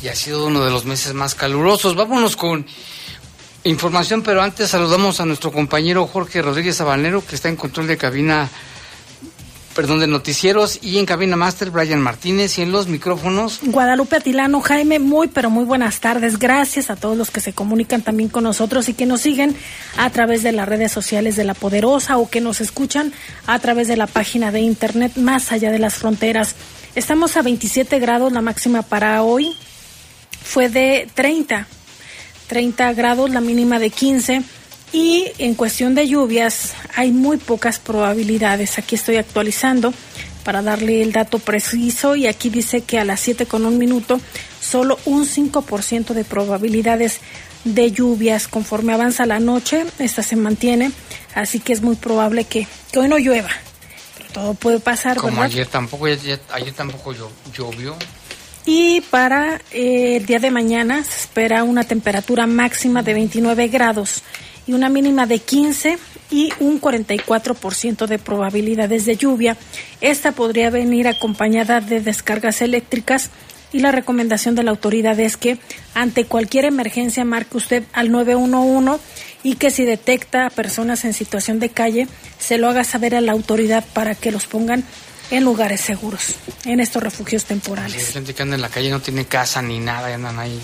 [0.00, 1.96] y ha sido uno de los meses más calurosos.
[1.96, 2.64] Vámonos con
[3.64, 7.96] información, pero antes saludamos a nuestro compañero Jorge Rodríguez Sabanero, que está en control de
[7.96, 8.48] cabina
[9.74, 13.60] perdón, de noticieros y en cabina máster Brian Martínez y en los micrófonos.
[13.62, 16.38] Guadalupe Atilano, Jaime, muy pero muy buenas tardes.
[16.38, 19.56] Gracias a todos los que se comunican también con nosotros y que nos siguen
[19.96, 23.12] a través de las redes sociales de La Poderosa o que nos escuchan
[23.46, 26.54] a través de la página de internet más allá de las fronteras.
[26.94, 29.56] Estamos a 27 grados, la máxima para hoy
[30.42, 31.66] fue de 30.
[32.48, 34.42] 30 grados, la mínima de 15
[34.92, 38.78] y en cuestión de lluvias hay muy pocas probabilidades.
[38.78, 39.94] Aquí estoy actualizando
[40.44, 44.20] para darle el dato preciso y aquí dice que a las 7 con un minuto
[44.60, 47.20] solo un 5% de probabilidades
[47.64, 48.48] de lluvias.
[48.48, 50.90] Conforme avanza la noche, esta se mantiene,
[51.34, 53.50] así que es muy probable que, hoy no llueva.
[54.18, 55.16] Pero todo puede pasar.
[55.16, 56.38] Como ayer tampoco, ayer,
[56.76, 57.14] tampoco
[57.54, 57.96] llovió.
[58.64, 64.22] Y para eh, el día de mañana se espera una temperatura máxima de 29 grados
[64.66, 65.98] y una mínima de 15
[66.30, 69.56] y un 44% de probabilidades de lluvia.
[70.00, 73.30] Esta podría venir acompañada de descargas eléctricas
[73.72, 75.58] y la recomendación de la autoridad es que
[75.94, 79.02] ante cualquier emergencia marque usted al 911
[79.42, 82.06] y que si detecta a personas en situación de calle
[82.38, 84.84] se lo haga saber a la autoridad para que los pongan
[85.30, 86.34] en lugares seguros,
[86.66, 88.06] en estos refugios temporales.
[88.08, 90.60] Hay gente que anda en la calle no tiene casa ni nada y andan ahí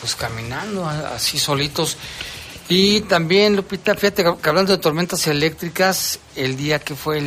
[0.00, 1.96] pues caminando así solitos.
[2.68, 7.18] Y también, Lupita, fíjate que hablando de tormentas eléctricas, el día que fue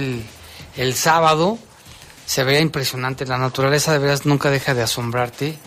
[0.75, 1.59] el, sábado,
[2.25, 3.25] se veía impresionante.
[3.25, 5.57] La naturaleza de veras nunca deja de asombrarte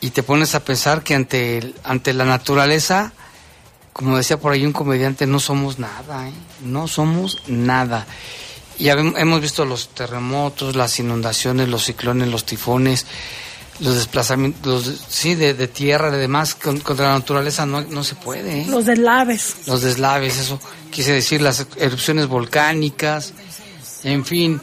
[0.00, 3.12] y te pones a pensar que ante, ante la naturaleza,
[3.92, 6.32] como decía por ahí un comediante, no somos nada, ¿eh?
[6.62, 8.06] no somos nada.
[8.78, 13.06] Y hemos visto los terremotos, las inundaciones, los ciclones, los tifones,
[13.80, 18.62] los desplazamientos, sí, de, de tierra, de demás, contra la naturaleza no, no se puede.
[18.62, 18.66] ¿eh?
[18.68, 19.56] Los deslaves.
[19.66, 23.34] Los deslaves, eso quise decir, las erupciones volcánicas,
[24.04, 24.60] en fin.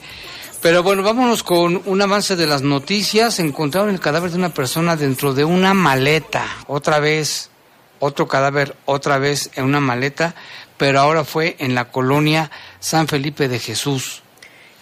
[0.62, 3.40] Pero bueno, vámonos con un avance de las noticias.
[3.40, 7.50] Encontraron el cadáver de una persona dentro de una maleta, otra vez,
[8.00, 10.36] otro cadáver, otra vez en una maleta,
[10.78, 14.22] pero ahora fue en la colonia San Felipe de Jesús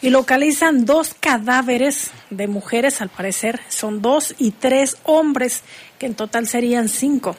[0.02, 5.62] y localizan dos cadáveres de mujeres, al parecer son dos y tres hombres,
[5.98, 7.36] que en total serían cinco.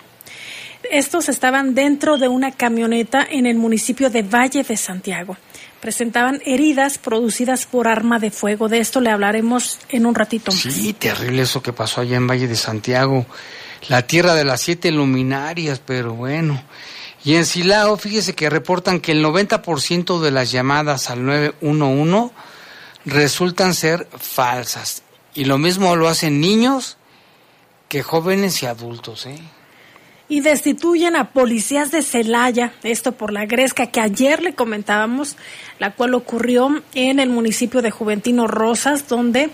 [0.90, 5.36] Estos estaban dentro de una camioneta en el municipio de Valle de Santiago.
[5.80, 8.68] Presentaban heridas producidas por arma de fuego.
[8.68, 10.60] De esto le hablaremos en un ratito más.
[10.60, 13.24] Sí, terrible eso que pasó allá en Valle de Santiago.
[13.88, 16.62] La tierra de las siete luminarias, pero bueno.
[17.24, 22.34] Y en Silao, fíjese que reportan que el 90% de las llamadas al 911
[23.04, 25.02] resultan ser falsas.
[25.34, 26.96] Y lo mismo lo hacen niños
[27.88, 29.26] que jóvenes y adultos.
[29.26, 29.38] ¿eh?
[30.28, 35.36] Y destituyen a policías de Celaya, esto por la gresca que ayer le comentábamos,
[35.78, 39.50] la cual ocurrió en el municipio de Juventino Rosas, donde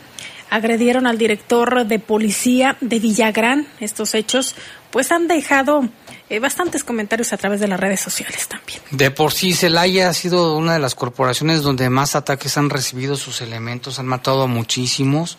[0.50, 3.66] agredieron al director de policía de Villagrán.
[3.81, 4.54] Estos hechos
[4.90, 5.88] pues han dejado
[6.28, 8.81] eh, bastantes comentarios a través de las redes sociales también.
[8.90, 13.17] De por sí, Celaya ha sido una de las corporaciones donde más ataques han recibido
[13.17, 15.38] sus elementos, han matado a muchísimos.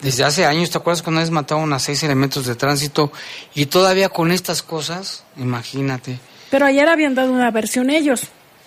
[0.00, 3.12] Desde hace años, ¿te acuerdas cuando vez mataron a seis elementos de tránsito?
[3.54, 6.18] Y todavía con estas cosas, imagínate.
[6.50, 8.22] Pero ayer habían dado una versión ellos.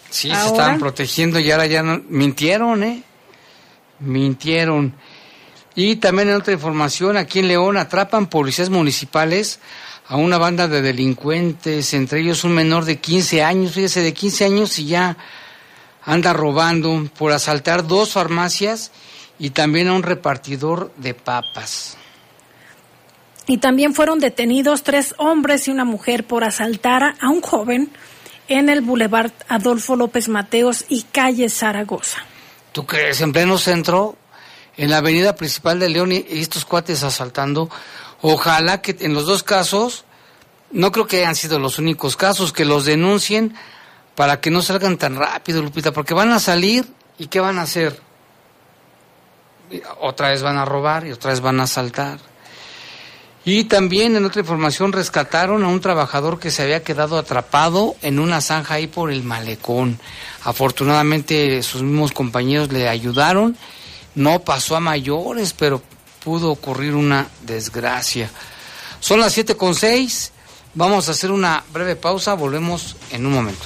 [0.10, 3.04] Sí, se estaban protegiendo y ahora ya no, mintieron, ¿eh?
[4.00, 4.94] Mintieron.
[5.76, 9.60] Y también en otra información, aquí en León atrapan policías municipales
[10.08, 14.46] a una banda de delincuentes, entre ellos un menor de 15 años, fíjese, de 15
[14.46, 15.18] años y ya
[16.04, 18.92] anda robando por asaltar dos farmacias
[19.38, 21.98] y también a un repartidor de papas.
[23.46, 27.90] Y también fueron detenidos tres hombres y una mujer por asaltar a un joven
[28.48, 32.20] en el Boulevard Adolfo López Mateos y calle Zaragoza.
[32.72, 33.20] ¿Tú crees?
[33.22, 34.18] En pleno centro,
[34.78, 37.70] en la avenida principal de León y estos cuates asaltando.
[38.22, 40.06] Ojalá que en los dos casos,
[40.72, 43.56] no creo que hayan sido los únicos casos, que los denuncien
[44.16, 46.88] para que no salgan tan rápido, Lupita, porque van a salir
[47.20, 48.02] y ¿qué van a hacer?
[50.02, 52.20] Otra vez van a robar y otra vez van a asaltar.
[53.46, 58.20] Y también en otra información rescataron a un trabajador que se había quedado atrapado en
[58.20, 60.00] una zanja ahí por el malecón.
[60.44, 63.56] Afortunadamente sus mismos compañeros le ayudaron.
[64.16, 65.82] No pasó a mayores, pero
[66.28, 68.30] pudo ocurrir una desgracia.
[69.00, 70.34] Son las siete con seis.
[70.74, 72.34] Vamos a hacer una breve pausa.
[72.34, 73.66] Volvemos en un momento.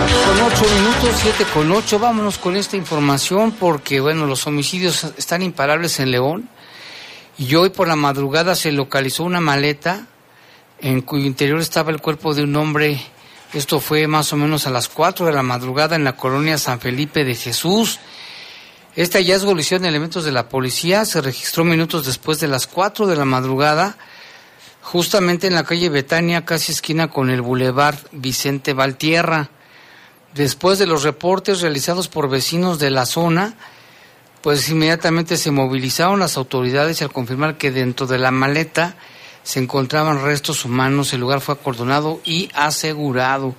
[0.00, 5.42] Con ocho minutos, siete con ocho, vámonos con esta información porque, bueno, los homicidios están
[5.42, 6.48] imparables en León
[7.36, 10.06] y hoy por la madrugada se localizó una maleta
[10.80, 13.00] en cuyo interior estaba el cuerpo de un hombre.
[13.52, 16.80] Esto fue más o menos a las cuatro de la madrugada en la colonia San
[16.80, 17.98] Felipe de Jesús.
[18.96, 23.06] Este hallazgo lo hicieron elementos de la policía, se registró minutos después de las cuatro
[23.06, 23.98] de la madrugada,
[24.80, 29.50] justamente en la calle Betania, casi esquina con el bulevar Vicente Valtierra.
[30.34, 33.54] Después de los reportes realizados por vecinos de la zona,
[34.42, 38.96] pues inmediatamente se movilizaron las autoridades al confirmar que dentro de la maleta
[39.42, 43.54] se encontraban restos humanos, el lugar fue acordonado y asegurado.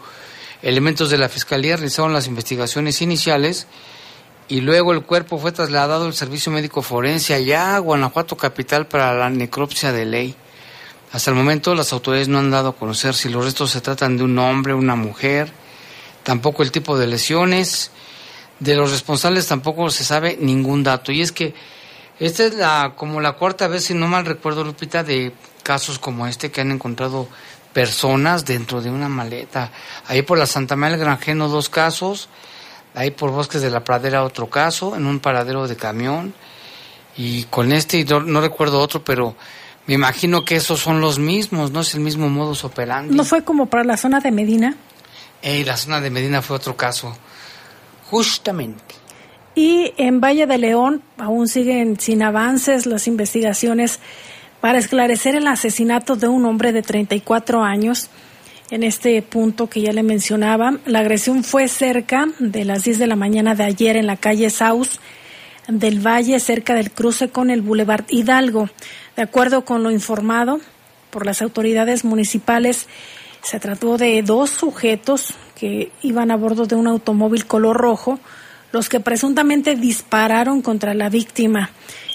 [0.61, 3.67] Elementos de la Fiscalía realizaron las investigaciones iniciales
[4.47, 9.13] y luego el cuerpo fue trasladado al Servicio Médico Forense allá a Guanajuato Capital para
[9.13, 10.35] la necropsia de ley.
[11.11, 14.17] Hasta el momento las autoridades no han dado a conocer si los restos se tratan
[14.17, 15.51] de un hombre, una mujer,
[16.23, 17.91] tampoco el tipo de lesiones.
[18.59, 21.11] De los responsables tampoco se sabe ningún dato.
[21.11, 21.53] Y es que
[22.19, 25.33] esta es la como la cuarta vez, si no mal recuerdo, Lupita, de
[25.63, 27.27] casos como este que han encontrado
[27.73, 29.71] personas dentro de una maleta.
[30.07, 32.29] Ahí por la Santa María del Granjeno dos casos,
[32.93, 36.33] ahí por Bosques de la Pradera otro caso, en un paradero de camión.
[37.17, 39.35] Y con este, no, no recuerdo otro, pero
[39.87, 43.15] me imagino que esos son los mismos, no es el mismo modus operandi.
[43.15, 44.75] ¿No fue como para la zona de Medina?
[45.41, 47.15] Eh, la zona de Medina fue otro caso.
[48.09, 48.95] Justamente.
[49.55, 53.99] Y en Valle de León aún siguen sin avances las investigaciones
[54.61, 58.09] para esclarecer el asesinato de un hombre de 34 años.
[58.69, 63.07] En este punto que ya le mencionaba, la agresión fue cerca de las 10 de
[63.07, 65.01] la mañana de ayer en la calle Saus
[65.67, 68.69] del Valle, cerca del cruce con el Boulevard Hidalgo.
[69.17, 70.61] De acuerdo con lo informado
[71.09, 72.87] por las autoridades municipales,
[73.43, 78.19] se trató de dos sujetos que iban a bordo de un automóvil color rojo,
[78.71, 81.71] los que presuntamente dispararon contra la víctima.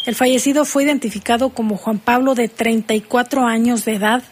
[0.07, 4.23] El fallecido fue identificado como Juan Pablo de 34 años de edad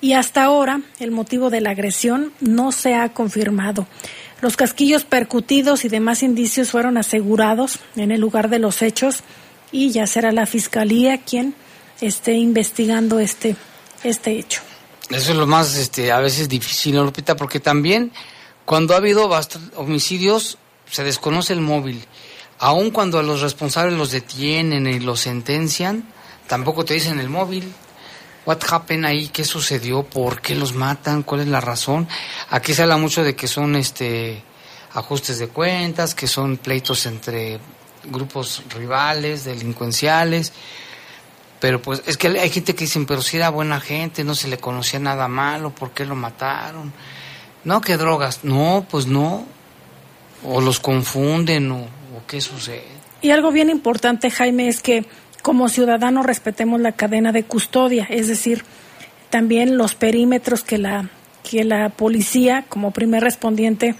[0.00, 3.86] y hasta ahora el motivo de la agresión no se ha confirmado.
[4.40, 9.22] Los casquillos percutidos y demás indicios fueron asegurados en el lugar de los hechos
[9.72, 11.54] y ya será la fiscalía quien
[12.00, 13.56] esté investigando este,
[14.04, 14.60] este hecho.
[15.10, 17.36] Eso es lo más este, a veces difícil, ¿no, Lupita?
[17.36, 18.12] Porque también
[18.64, 19.30] cuando ha habido
[19.76, 20.58] homicidios
[20.90, 22.04] se desconoce el móvil.
[22.58, 26.04] Aun cuando a los responsables los detienen y los sentencian,
[26.46, 27.72] tampoco te dicen el móvil.
[28.46, 29.28] What happened ahí?
[29.28, 30.04] ¿Qué sucedió?
[30.04, 31.22] ¿Por qué los matan?
[31.22, 32.08] ¿Cuál es la razón?
[32.50, 34.42] Aquí se habla mucho de que son este
[34.94, 37.60] ajustes de cuentas, que son pleitos entre
[38.04, 40.52] grupos rivales, delincuenciales.
[41.60, 44.48] Pero pues es que hay gente que dice, pero si era buena gente, no se
[44.48, 46.92] le conocía nada malo, ¿por qué lo mataron?
[47.64, 48.44] No, que drogas.
[48.44, 49.44] No, pues no.
[50.44, 52.84] O los confunden o, o qué sucede.
[53.22, 55.06] Y algo bien importante, Jaime, es que
[55.42, 58.64] como ciudadanos respetemos la cadena de custodia, es decir,
[59.30, 61.08] también los perímetros que la,
[61.48, 63.94] que la policía, como primer respondiente,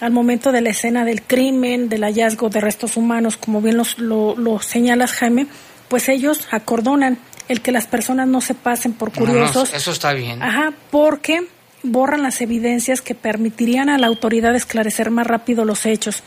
[0.00, 3.98] al momento de la escena del crimen, del hallazgo de restos humanos, como bien los,
[3.98, 5.46] lo, lo señalas, Jaime,
[5.90, 7.18] pues ellos acordonan
[7.48, 9.54] el que las personas no se pasen por curiosos.
[9.54, 10.40] No, no, eso está bien.
[10.40, 11.48] Ajá, porque
[11.82, 16.22] borran las evidencias que permitirían a la autoridad esclarecer más rápido los hechos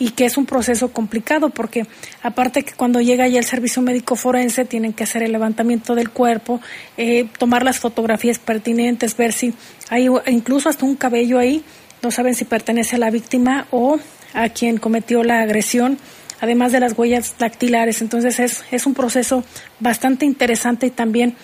[0.00, 1.86] y que es un proceso complicado porque
[2.24, 6.10] aparte que cuando llega ya el servicio médico forense tienen que hacer el levantamiento del
[6.10, 6.60] cuerpo,
[6.96, 9.54] eh, tomar las fotografías pertinentes, ver si
[9.90, 11.62] hay incluso hasta un cabello ahí,
[12.02, 14.00] no saben si pertenece a la víctima o
[14.32, 15.98] a quien cometió la agresión,
[16.40, 18.00] además de las huellas dactilares.
[18.02, 19.44] Entonces es, es un proceso
[19.80, 21.36] bastante interesante y también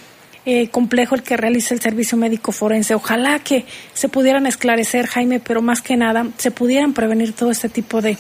[0.46, 2.94] eh, complejo el que realiza el servicio médico forense.
[2.94, 7.68] Ojalá que se pudieran esclarecer, Jaime, pero más que nada se pudieran prevenir todo este
[7.68, 8.16] tipo de,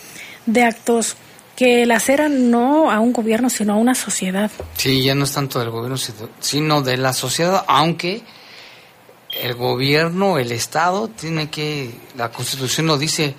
[0.46, 1.16] de actos
[1.56, 4.50] que laceran no a un gobierno, sino a una sociedad.
[4.76, 5.98] Sí, ya no es tanto del gobierno,
[6.40, 8.22] sino de la sociedad, aunque
[9.42, 13.34] el gobierno, el Estado, tiene que, la Constitución lo dice,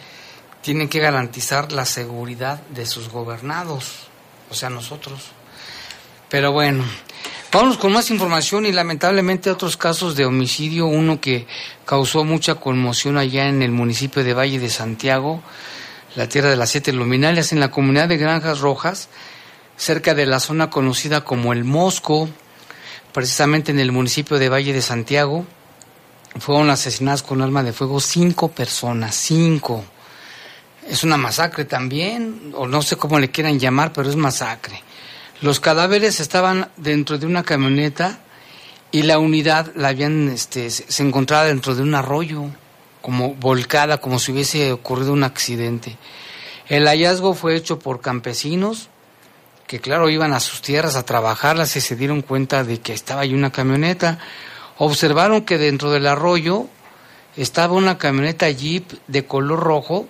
[0.62, 4.08] tiene que garantizar la seguridad de sus gobernados,
[4.50, 5.32] o sea, nosotros.
[6.30, 6.86] Pero bueno,
[7.52, 11.48] vamos con más información y lamentablemente otros casos de homicidio, uno que
[11.86, 15.42] causó mucha conmoción allá en el municipio de Valle de Santiago,
[16.16, 19.10] la tierra de las siete luminarias, en la comunidad de Granjas Rojas,
[19.78, 22.30] cerca de la zona conocida como El Mosco,
[23.14, 25.46] precisamente en el municipio de Valle de Santiago,
[26.40, 29.84] fueron asesinadas con arma de fuego cinco personas, cinco.
[30.88, 34.84] Es una masacre también, o no sé cómo le quieran llamar, pero es masacre.
[35.42, 38.20] Los cadáveres estaban dentro de una camioneta
[38.92, 42.46] y la unidad la habían, este, se encontraba dentro de un arroyo
[43.02, 45.98] como volcada, como si hubiese ocurrido un accidente.
[46.68, 48.90] El hallazgo fue hecho por campesinos
[49.72, 53.22] que claro iban a sus tierras a trabajarlas y se dieron cuenta de que estaba
[53.22, 54.20] ahí una camioneta.
[54.78, 56.66] Observaron que dentro del arroyo
[57.38, 60.10] estaba una camioneta Jeep de color rojo,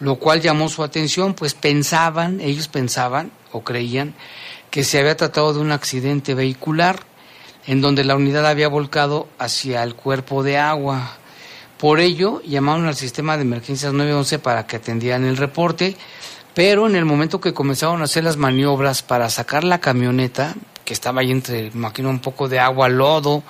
[0.00, 4.14] lo cual llamó su atención, pues pensaban, ellos pensaban o creían
[4.70, 7.00] que se había tratado de un accidente vehicular
[7.66, 11.16] en donde la unidad había volcado hacia el cuerpo de agua.
[11.78, 15.96] Por ello, llamaron al sistema de emergencias 911 para que atendieran el reporte,
[16.54, 20.94] pero en el momento que comenzaron a hacer las maniobras para sacar la camioneta, que
[20.94, 23.42] estaba ahí entre, imagino, un poco de agua, lodo,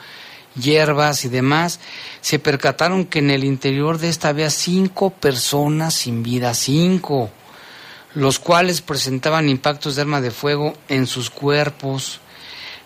[0.61, 1.81] hierbas y demás,
[2.21, 7.31] se percataron que en el interior de esta había cinco personas sin vida, cinco,
[8.15, 12.21] los cuales presentaban impactos de arma de fuego en sus cuerpos.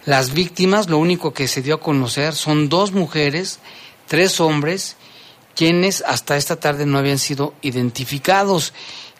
[0.05, 3.61] Las víctimas, lo único que se dio a conocer, son dos mujeres,
[4.07, 4.97] tres hombres
[5.55, 8.73] quienes hasta esta tarde no habían sido identificados.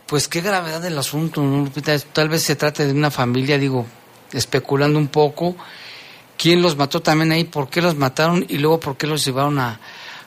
[0.07, 1.71] Pues qué gravedad del asunto, ¿no,
[2.13, 3.87] Tal vez se trate de una familia, digo,
[4.33, 5.57] especulando un poco,
[6.43, 9.59] quién los mató también ahí, por qué los mataron y luego por qué los llevaron
[9.59, 9.79] a,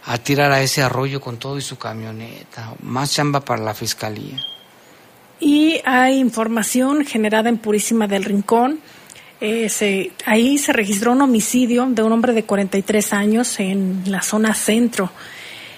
[0.06, 2.74] a tirar a ese arroyo con todo y su camioneta.
[2.84, 4.40] Más chamba para la fiscalía.
[5.40, 8.80] Y hay información generada en Purísima del Rincón.
[9.42, 14.22] Eh, se, ahí se registró un homicidio de un hombre de 43 años en la
[14.22, 15.12] zona centro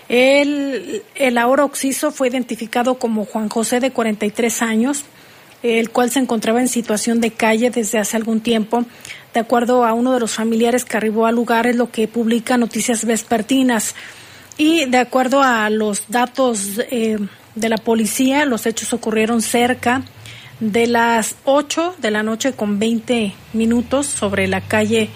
[0.09, 5.03] el, el ahora occiso fue identificado como Juan José de 43 años,
[5.63, 8.85] el cual se encontraba en situación de calle desde hace algún tiempo.
[9.37, 12.57] De acuerdo a uno de los familiares que arribó al lugar, es lo que publica
[12.57, 13.93] Noticias Vespertinas.
[14.57, 17.19] Y de acuerdo a los datos eh,
[17.53, 20.01] de la policía, los hechos ocurrieron cerca
[20.59, 25.11] de las 8 de la noche con 20 minutos sobre la calle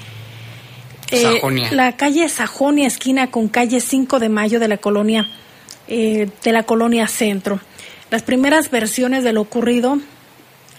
[1.09, 5.27] eh, la calle Sajonia, esquina con calle 5 de Mayo de la colonia,
[5.87, 7.59] eh, de la colonia Centro.
[8.11, 9.97] Las primeras versiones de lo ocurrido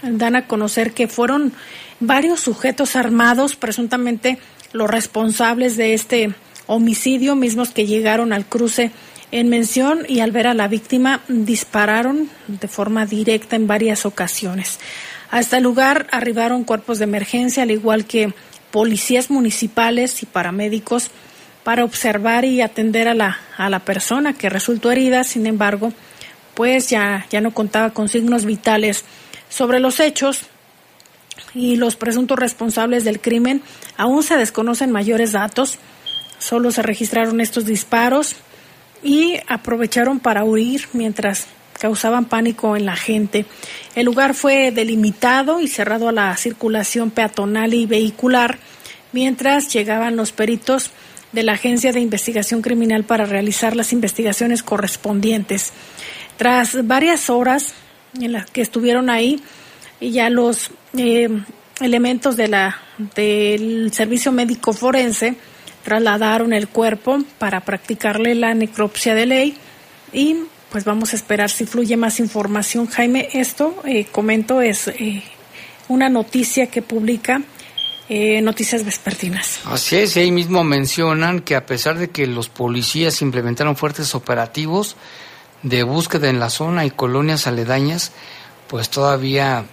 [0.03, 1.53] dan a conocer que fueron
[2.01, 4.39] varios sujetos armados, presuntamente
[4.73, 6.35] los responsables de este
[6.67, 8.91] homicidio, mismos que llegaron al cruce
[9.31, 14.79] en mención y al ver a la víctima dispararon de forma directa en varias ocasiones.
[15.31, 18.35] A este lugar arribaron cuerpos de emergencia, al igual que
[18.71, 21.11] policías municipales y paramédicos
[21.65, 25.93] para observar y atender a la, a la persona que resultó herida, sin embargo,
[26.55, 29.05] pues ya, ya no contaba con signos vitales
[29.53, 30.45] sobre los hechos
[31.55, 33.63] y los presuntos responsables del crimen.
[33.99, 35.79] Aún se desconocen mayores datos,
[36.39, 38.37] solo se registraron estos disparos
[39.03, 41.47] y aprovecharon para huir mientras
[41.79, 43.45] causaban pánico en la gente.
[43.95, 48.59] El lugar fue delimitado y cerrado a la circulación peatonal y vehicular,
[49.13, 50.91] mientras llegaban los peritos
[51.33, 55.73] de la Agencia de Investigación Criminal para realizar las investigaciones correspondientes.
[56.39, 57.75] Tras varias horas
[58.21, 59.41] en las que estuvieron ahí,
[60.01, 61.29] ya los eh,
[61.81, 62.79] elementos de la,
[63.15, 65.37] del servicio médico forense
[65.85, 69.57] trasladaron el cuerpo para practicarle la necropsia de ley
[70.13, 70.37] y
[70.71, 72.87] pues vamos a esperar si fluye más información.
[72.87, 75.23] Jaime, esto, eh, comento, es eh,
[75.89, 77.43] una noticia que publica
[78.09, 79.61] eh, Noticias Vespertinas.
[79.65, 84.15] Así es, y ahí mismo mencionan que a pesar de que los policías implementaron fuertes
[84.15, 84.97] operativos
[85.63, 88.13] de búsqueda en la zona y colonias aledañas,
[88.69, 89.65] pues todavía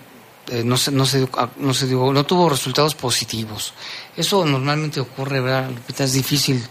[0.51, 1.27] eh, no se, no se,
[1.58, 3.74] no se no tuvo resultados positivos.
[4.17, 5.69] Eso normalmente ocurre, ¿verdad?
[5.98, 6.63] Es difícil.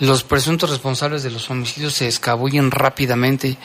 [0.00, 3.56] Los presuntos responsables de los homicidios se escabullen rápidamente.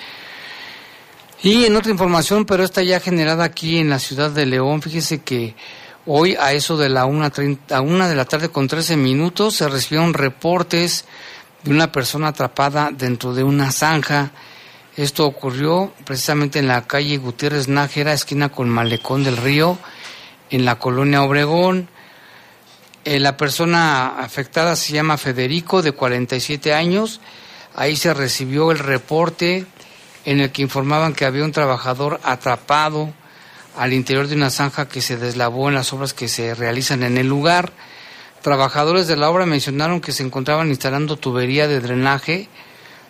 [1.41, 5.21] Y en otra información, pero esta ya generada aquí en la ciudad de León, fíjese
[5.21, 5.55] que
[6.05, 7.31] hoy a eso de la una,
[7.69, 11.05] a una de la tarde con 13 minutos se recibieron reportes
[11.63, 14.31] de una persona atrapada dentro de una zanja
[15.03, 19.77] esto ocurrió precisamente en la calle Gutiérrez Nájera, esquina con Malecón del Río,
[20.49, 21.87] en la colonia Obregón.
[23.05, 27.21] Eh, la persona afectada se llama Federico, de 47 años.
[27.75, 29.65] Ahí se recibió el reporte
[30.25, 33.13] en el que informaban que había un trabajador atrapado
[33.77, 37.17] al interior de una zanja que se deslavó en las obras que se realizan en
[37.17, 37.71] el lugar.
[38.41, 42.49] Trabajadores de la obra mencionaron que se encontraban instalando tubería de drenaje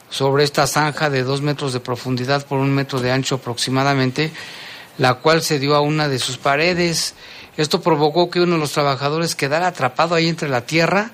[0.09, 4.31] sobre esta zanja de dos metros de profundidad por un metro de ancho aproximadamente,
[4.97, 7.13] la cual se dio a una de sus paredes.
[7.57, 11.11] Esto provocó que uno de los trabajadores quedara atrapado ahí entre la tierra,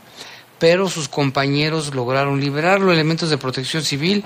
[0.60, 2.92] pero sus compañeros lograron liberarlo.
[2.92, 4.24] Elementos de protección civil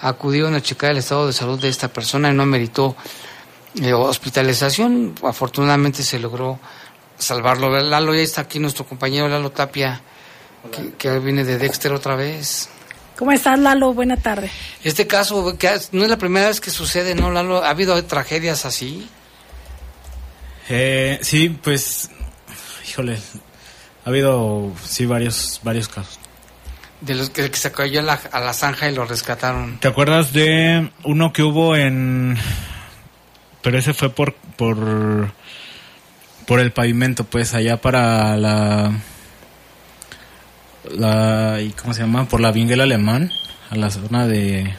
[0.00, 2.96] acudieron a checar el estado de salud de esta persona y no meritó
[3.82, 5.14] eh, hospitalización.
[5.22, 6.58] Afortunadamente se logró
[7.18, 7.70] salvarlo.
[7.80, 10.00] Lalo, ya está aquí nuestro compañero Lalo Tapia,
[10.70, 12.68] que, que viene de Dexter otra vez.
[13.22, 13.94] ¿Cómo estás, Lalo?
[13.94, 14.50] Buena tarde.
[14.82, 17.62] Este caso, que no es la primera vez que sucede, ¿no, Lalo?
[17.62, 19.08] ¿Ha habido tragedias así?
[20.68, 22.10] Eh, sí, pues,
[22.88, 23.16] híjole,
[24.04, 26.18] ha habido, sí, varios, varios casos.
[27.00, 29.78] De los que, se cayó a la, a la zanja y lo rescataron.
[29.78, 32.36] ¿Te acuerdas de uno que hubo en...
[33.62, 35.32] Pero ese fue por, por,
[36.48, 38.90] por el pavimento, pues, allá para la
[40.90, 43.30] la y cómo se llama por la Vinguela Alemán
[43.70, 44.74] a la zona de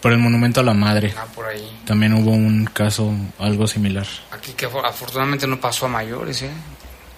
[0.00, 1.80] por el monumento a la madre ah, por ahí.
[1.84, 6.50] también hubo un caso algo similar aquí que afortunadamente no pasó a mayores ¿eh?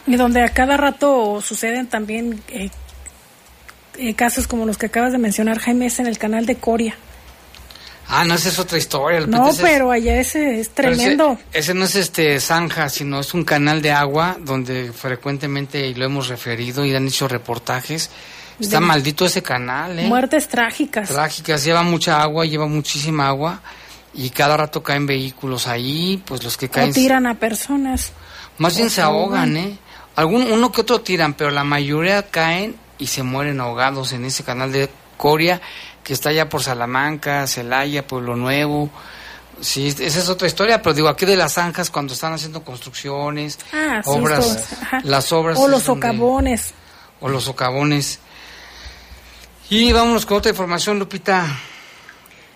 [0.07, 2.71] y donde a cada rato suceden también eh,
[3.99, 6.97] eh, casos como los que acabas de mencionar Jaime es en el canal de Coria
[8.12, 9.20] Ah, no, esa es otra historia.
[9.20, 11.38] no, pero allá ese es tremendo.
[11.53, 16.29] Ese, no es este zanja, sino es un canal de agua donde frecuentemente, lo hemos
[16.29, 18.11] referido y han hecho reportajes,
[18.59, 19.99] está maldito ese canal.
[19.99, 20.09] ¿eh?
[20.09, 21.09] Muertes trágicas.
[21.09, 23.61] Trágicas, lleva mucha agua, lleva muchísima agua
[24.12, 26.90] y cada rato caen vehículos ahí, pues los que caen...
[26.90, 28.12] O tiran a personas.
[28.59, 29.79] Más bien se ahogan, ¿eh?
[30.16, 34.42] Algún, uno que otro tiran, pero la mayoría caen y se mueren ahogados en ese
[34.42, 35.61] canal de Coria
[36.11, 38.90] que está allá por Salamanca, Celaya, Pueblo Nuevo.
[39.61, 43.61] Sí, esa es otra historia, pero digo, aquí de las zanjas, cuando están haciendo construcciones,
[43.73, 44.70] ah, obras,
[45.05, 45.57] las obras.
[45.57, 46.75] O los socavones.
[47.20, 48.18] o los socavones.
[49.68, 51.46] Y vámonos con otra información, Lupita.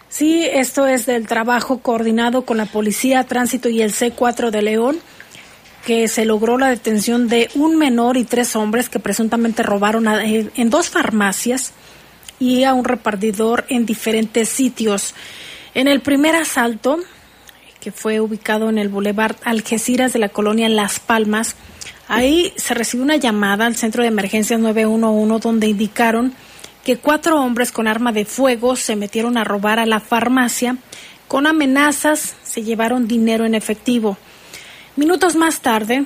[0.09, 4.99] Sí, esto es del trabajo coordinado con la Policía, Tránsito y el C4 de León,
[5.87, 10.71] que se logró la detención de un menor y tres hombres que presuntamente robaron en
[10.71, 11.73] dos farmacias
[12.39, 15.15] y a un repartidor en diferentes sitios.
[15.75, 16.99] En el primer asalto,
[17.81, 21.57] que fue ubicado en el Boulevard Algeciras de la colonia Las Palmas,
[22.09, 26.35] ahí se recibió una llamada al centro de emergencias 911 donde indicaron
[26.85, 30.77] que cuatro hombres con arma de fuego se metieron a robar a la farmacia.
[31.29, 34.19] Con amenazas se llevaron dinero en efectivo.
[34.97, 36.05] Minutos más tarde,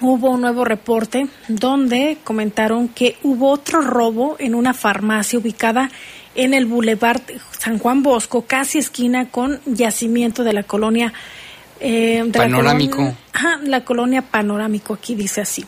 [0.00, 5.90] hubo un nuevo reporte donde comentaron que hubo otro robo en una farmacia ubicada
[6.34, 7.22] en el Boulevard
[7.58, 11.12] San Juan Bosco, casi esquina con yacimiento de la colonia
[11.80, 13.14] eh, Panorámico.
[13.64, 15.64] La colonia, Panorámico, aquí dice así,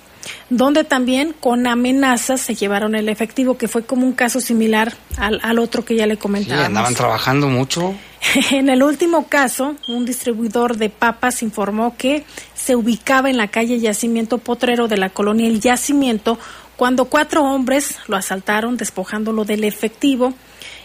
[0.50, 5.40] donde también con amenazas se llevaron el efectivo, que fue como un caso similar al,
[5.42, 6.66] al otro que ya le comentaba.
[6.66, 7.94] andaban trabajando mucho.
[8.52, 13.80] En el último caso, un distribuidor de papas informó que se ubicaba en la calle
[13.80, 16.38] Yacimiento Potrero de la colonia El Yacimiento
[16.76, 20.34] cuando cuatro hombres lo asaltaron despojándolo del efectivo.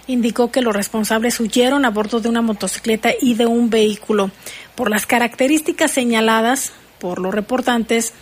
[0.08, 4.32] Indicó que los responsables huyeron a bordo de una motocicleta y de un vehículo.
[4.76, 8.13] Por las características señaladas por los reportantes,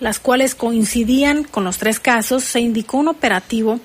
[0.00, 3.80] las cuales coincidían con los tres casos, se indicó un operativo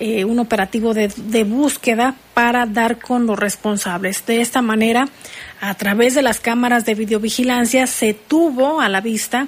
[0.00, 4.26] eh, un operativo de, búsqueda para dar con los responsables.
[4.26, 5.08] De esta manera,
[5.60, 9.46] a través de las cámaras de videovigilancia, se tuvo a la vista,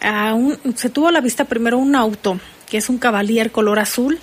[0.00, 3.78] a un, se tuvo a la vista primero un auto, que es un Cavalier color
[3.78, 4.18] azul.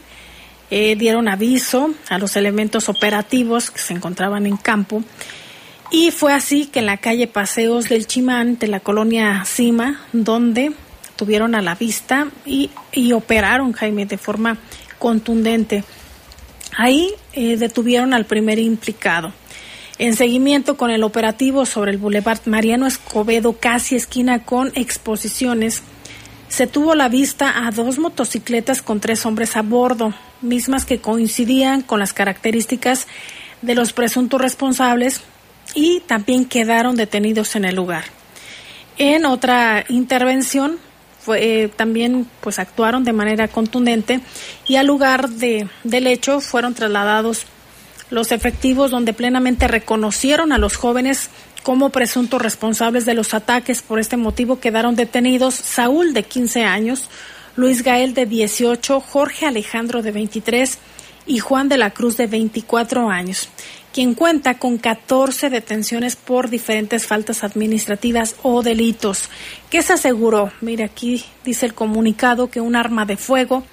[0.71, 5.03] Eh, dieron aviso a los elementos operativos que se encontraban en campo.
[5.91, 10.73] Y fue así que en la calle Paseos del Chimán, de la colonia Cima, donde
[11.15, 14.58] tuvieron a la vista y, y operaron, Jaime, de forma
[14.99, 15.84] contundente.
[16.78, 19.34] Ahí eh, detuvieron al primer implicado.
[19.99, 25.84] En seguimiento con el operativo sobre el Boulevard Mariano Escobedo, casi esquina con exposiciones,
[26.49, 31.82] se tuvo la vista a dos motocicletas con tres hombres a bordo, mismas que coincidían
[31.82, 33.08] con las características
[33.62, 35.21] de los presuntos responsables
[35.73, 38.04] y también quedaron detenidos en el lugar.
[38.97, 40.78] En otra intervención
[41.23, 44.19] fue, eh, también pues actuaron de manera contundente
[44.67, 47.45] y al lugar de, del hecho fueron trasladados
[48.09, 51.29] los efectivos donde plenamente reconocieron a los jóvenes
[51.63, 53.81] como presuntos responsables de los ataques.
[53.81, 57.09] Por este motivo quedaron detenidos Saúl de 15 años,
[57.55, 60.77] Luis Gael de 18, Jorge Alejandro de 23
[61.25, 63.47] y Juan de la Cruz de 24 años
[63.93, 69.29] quien cuenta con 14 detenciones por diferentes faltas administrativas o delitos.
[69.69, 70.51] ¿Qué se aseguró?
[70.62, 73.63] Mire, aquí dice el comunicado que un arma de fuego,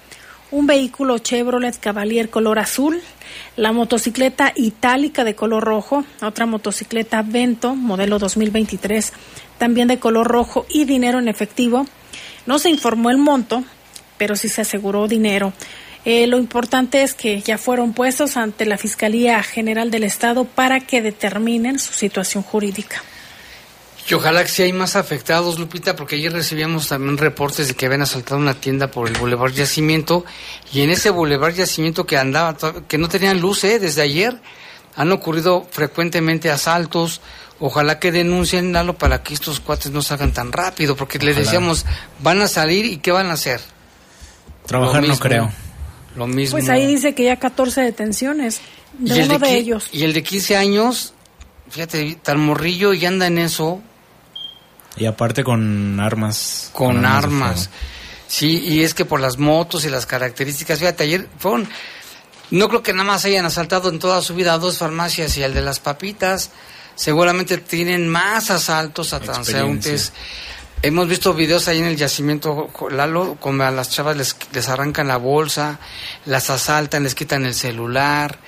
[0.51, 3.01] un vehículo Chevrolet Cavalier color azul,
[3.55, 9.13] la motocicleta itálica de color rojo, otra motocicleta Vento, modelo 2023,
[9.57, 11.87] también de color rojo y dinero en efectivo.
[12.45, 13.63] No se informó el monto,
[14.17, 15.53] pero sí se aseguró dinero.
[16.03, 20.79] Eh, lo importante es que ya fueron puestos ante la Fiscalía General del Estado para
[20.79, 23.03] que determinen su situación jurídica.
[24.09, 27.85] Y ojalá que sí hay más afectados, Lupita, porque ayer recibíamos también reportes de que
[27.85, 30.25] habían asaltado una tienda por el Boulevard Yacimiento
[30.73, 33.77] y en ese Boulevard Yacimiento que andaba, que no tenían luz ¿eh?
[33.77, 34.41] desde ayer,
[34.95, 37.21] han ocurrido frecuentemente asaltos.
[37.59, 41.85] Ojalá que denuncien, Lalo, para que estos cuates no salgan tan rápido, porque le decíamos,
[42.19, 43.61] van a salir y ¿qué van a hacer?
[44.65, 45.51] Trabajar no creo.
[46.15, 46.57] Lo mismo.
[46.57, 48.61] Pues ahí dice que ya 14 detenciones
[48.97, 49.89] de uno de, ellos.
[49.91, 51.13] Y el de 15 años,
[51.69, 53.81] fíjate, tan morrillo y anda en eso.
[54.97, 56.69] Y aparte con armas.
[56.73, 57.69] Con, armas.
[58.27, 61.67] Sí, y es que por las motos y las características, fíjate, ayer fueron,
[62.49, 65.53] no creo que nada más hayan asaltado en toda su vida dos farmacias y el
[65.53, 66.51] de las papitas,
[66.95, 70.13] seguramente tienen más asaltos a transeúntes.
[70.83, 75.17] Hemos visto videos ahí en el yacimiento, Lalo, como a las chavas les, arrancan la
[75.17, 75.77] bolsa,
[76.25, 78.39] las asaltan, les quitan el celular,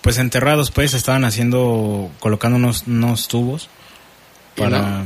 [0.01, 3.69] pues enterrados, pues estaban haciendo, colocando unos, unos tubos
[4.55, 5.05] para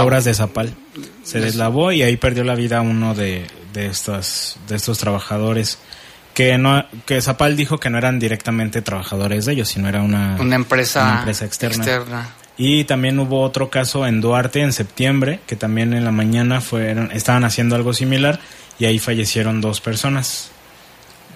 [0.00, 0.74] obras de zapal.
[1.22, 5.78] Se deslavó y ahí perdió la vida uno de, de, estos, de estos trabajadores
[6.34, 10.36] que no que Zapal dijo que no eran directamente trabajadores de ellos, sino era una,
[10.40, 12.34] una empresa, empresa externa.
[12.56, 17.10] Y también hubo otro caso en Duarte en septiembre, que también en la mañana fueron,
[17.12, 18.38] estaban haciendo algo similar
[18.78, 20.50] y ahí fallecieron dos personas.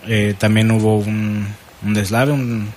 [0.07, 1.47] Eh, también hubo un,
[1.85, 2.73] un deslave, un,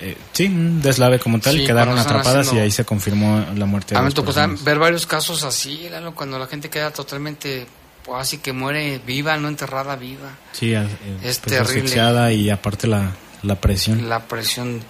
[0.00, 3.96] eh, sí, un deslave como tal, quedaron atrapadas y ahí se confirmó la muerte.
[3.96, 7.66] A mí me tocó ver varios casos así, cuando la gente queda totalmente
[8.04, 10.30] pues así que muere viva, no enterrada viva.
[10.52, 10.86] Sí, eh,
[11.22, 12.34] es pues, terrible.
[12.34, 13.12] y aparte la,
[13.42, 14.08] la presión.
[14.08, 14.82] La presión.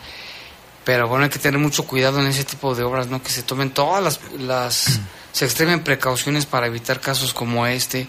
[0.85, 3.23] Pero bueno, hay que tener mucho cuidado en ese tipo de obras, ¿no?
[3.23, 5.01] Que se tomen todas las, las
[5.33, 8.07] se extremen precauciones para evitar casos como este.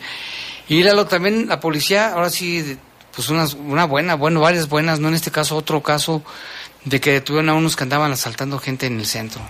[0.68, 2.78] Y lo también la policía, ahora sí,
[3.16, 6.24] pues una, una buena, bueno, varias buenas, no en este caso, otro caso
[6.86, 9.42] de que detuvieron a unos que andaban asaltando gente en el centro.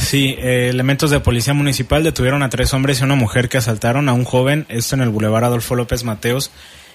[0.00, 4.08] Sí, eh, elementos de policía municipal detuvieron a tres hombres y una mujer que asaltaron
[4.08, 6.50] a un joven, esto en el Boulevard Adolfo López Mateos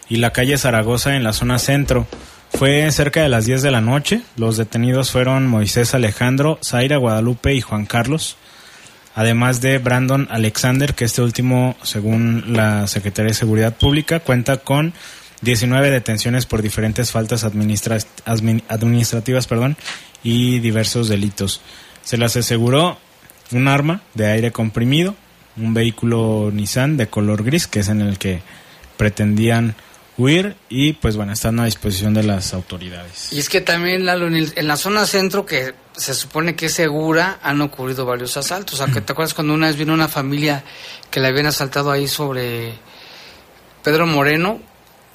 [0.10, 2.06] y la calle Zaragoza en la zona centro.
[2.54, 4.22] Fue cerca de las 10 de la noche.
[4.38, 8.38] Los detenidos fueron Moisés Alejandro, Zaira Guadalupe y Juan Carlos,
[9.14, 14.94] además de Brandon Alexander, que este último, según la Secretaría de Seguridad Pública, cuenta con
[15.42, 19.78] 19 detenciones por diferentes faltas administrativas perdón,
[20.24, 21.62] y diversos delitos.
[22.04, 22.98] Se les aseguró
[23.52, 25.16] un arma de aire comprimido,
[25.58, 28.42] un vehículo Nissan de color gris, que es en el que
[28.98, 29.76] pretendían
[30.18, 33.34] huir y pues bueno, están a disposición de las autoridades.
[33.34, 37.40] Y es que también Lalo, en, la zona centro, que se supone que es segura,
[37.42, 38.78] han ocurrido varios asaltos.
[38.78, 40.64] Sea, que ¿Te acuerdas cuando una vez vino una familia
[41.12, 42.74] que le habían asaltado ahí sobre
[43.84, 44.62] Pedro Moreno?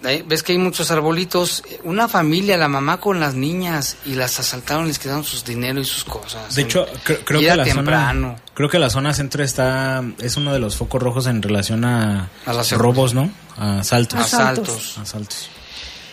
[0.03, 1.63] Ves que hay muchos arbolitos.
[1.85, 5.85] Una familia, la mamá con las niñas, y las asaltaron, les quedaron sus dinero y
[5.85, 6.55] sus cosas.
[6.55, 8.29] De hecho, cre- creo que la temprano.
[8.29, 11.85] zona creo que la zona centro está es uno de los focos rojos en relación
[11.85, 13.31] a, A las robos, ¿no?
[13.59, 14.19] A asaltos.
[14.21, 14.69] Asaltos.
[14.69, 14.99] asaltos.
[14.99, 15.49] Asaltos.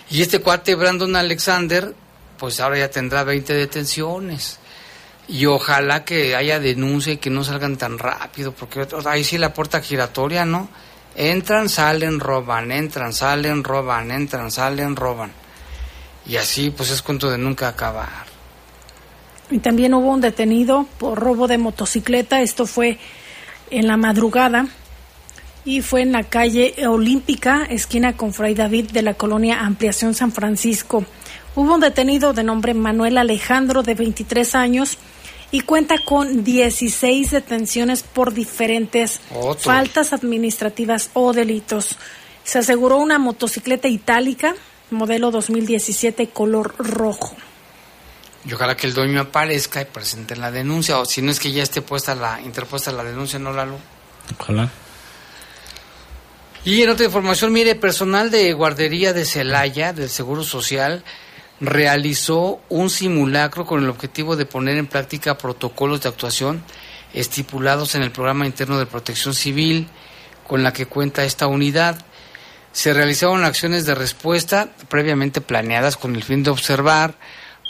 [0.10, 1.94] Y este cuate Brandon Alexander,
[2.38, 4.60] pues ahora ya tendrá 20 detenciones.
[5.30, 9.54] Y ojalá que haya denuncia y que no salgan tan rápido, porque ahí sí la
[9.54, 10.70] puerta giratoria, ¿no?
[11.18, 15.32] Entran, salen, roban, entran, salen, roban, entran, salen, roban.
[16.28, 18.28] Y así pues es cuento de nunca acabar.
[19.50, 22.42] Y también hubo un detenido por robo de motocicleta.
[22.42, 23.00] Esto fue
[23.72, 24.68] en la madrugada
[25.66, 30.32] y fue en la calle Olímpica, esquina con Fray David de la colonia Ampliación San
[30.32, 31.04] Francisco.
[31.56, 35.00] Hubo un detenido de nombre Manuel Alejandro de 23 años
[35.52, 39.64] y cuenta con 16 detenciones por diferentes Otro.
[39.64, 41.96] faltas administrativas o delitos.
[42.44, 44.56] Se aseguró una motocicleta itálica,
[44.92, 47.36] modelo 2017, color rojo.
[48.46, 51.52] Y ojalá que el dueño aparezca y presente la denuncia, o si no es que
[51.52, 53.78] ya esté puesta la, interpuesta la denuncia, ¿no, Lalo?
[54.40, 54.70] Ojalá.
[56.64, 61.04] Y en otra información, mire, personal de guardería de Celaya, del Seguro Social,
[61.60, 66.64] realizó un simulacro con el objetivo de poner en práctica protocolos de actuación
[67.14, 69.88] estipulados en el programa interno de protección civil
[70.48, 72.00] con la que cuenta esta unidad.
[72.72, 77.16] Se realizaron acciones de respuesta previamente planeadas con el fin de observar,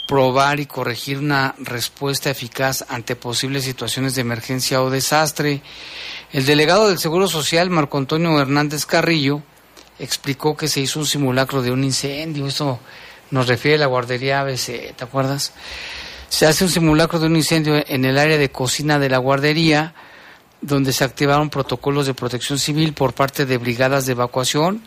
[0.08, 5.62] probar y corregir una respuesta eficaz ante posibles situaciones de emergencia o desastre.
[6.34, 9.41] El delegado del Seguro Social, Marco Antonio Hernández Carrillo,
[10.00, 12.47] explicó que se hizo un simulacro de un incendio.
[12.47, 12.80] Esto
[13.31, 15.53] nos refiere la guardería ABC, ¿te acuerdas?
[16.29, 19.93] Se hace un simulacro de un incendio en el área de cocina de la guardería,
[20.61, 24.81] donde se activaron protocolos de protección civil por parte de brigadas de evacuación,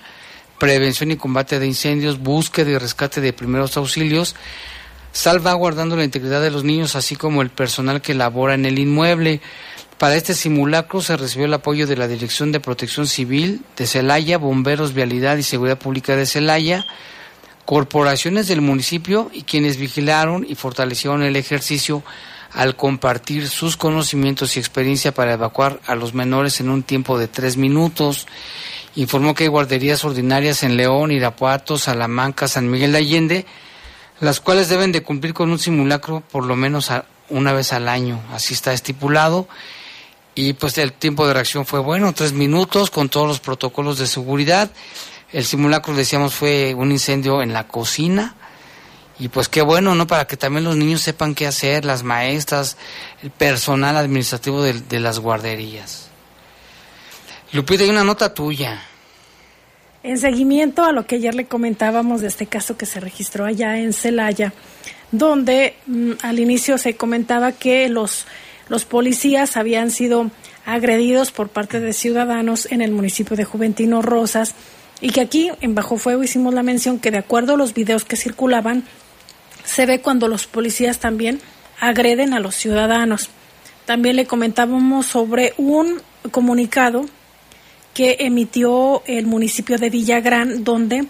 [0.59, 4.35] prevención y combate de incendios, búsqueda y rescate de primeros auxilios,
[5.13, 9.41] salvaguardando la integridad de los niños, así como el personal que labora en el inmueble.
[9.99, 14.39] Para este simulacro se recibió el apoyo de la Dirección de Protección Civil de Celaya,
[14.39, 16.87] Bomberos, Vialidad y Seguridad Pública de Celaya,
[17.71, 22.03] corporaciones del municipio y quienes vigilaron y fortalecieron el ejercicio
[22.53, 27.29] al compartir sus conocimientos y experiencia para evacuar a los menores en un tiempo de
[27.29, 28.27] tres minutos.
[28.97, 33.47] Informó que hay guarderías ordinarias en León, Irapuato, Salamanca, San Miguel de Allende,
[34.19, 36.91] las cuales deben de cumplir con un simulacro por lo menos
[37.29, 38.21] una vez al año.
[38.33, 39.47] Así está estipulado.
[40.35, 44.09] Y pues el tiempo de reacción fue bueno, tres minutos con todos los protocolos de
[44.09, 44.73] seguridad.
[45.33, 48.35] El simulacro, decíamos, fue un incendio en la cocina.
[49.19, 50.07] Y pues qué bueno, ¿no?
[50.07, 52.79] Para que también los niños sepan qué hacer, las maestras,
[53.23, 56.09] el personal administrativo de, de las guarderías.
[57.53, 58.83] Lupita, hay una nota tuya.
[60.03, 63.79] En seguimiento a lo que ayer le comentábamos de este caso que se registró allá
[63.79, 64.55] en Celaya,
[65.13, 68.27] donde mm, al inicio se comentaba que los,
[68.71, 70.31] los policías habían sido
[70.65, 74.55] agredidos por parte de ciudadanos en el municipio de Juventino Rosas
[75.01, 78.05] y que aquí en Bajo Fuego hicimos la mención que de acuerdo a los videos
[78.05, 78.85] que circulaban,
[79.65, 81.41] se ve cuando los policías también
[81.81, 83.31] agreden a los ciudadanos.
[83.87, 87.07] También le comentábamos sobre un comunicado
[87.95, 91.07] que emitió el municipio de Villagrán, donde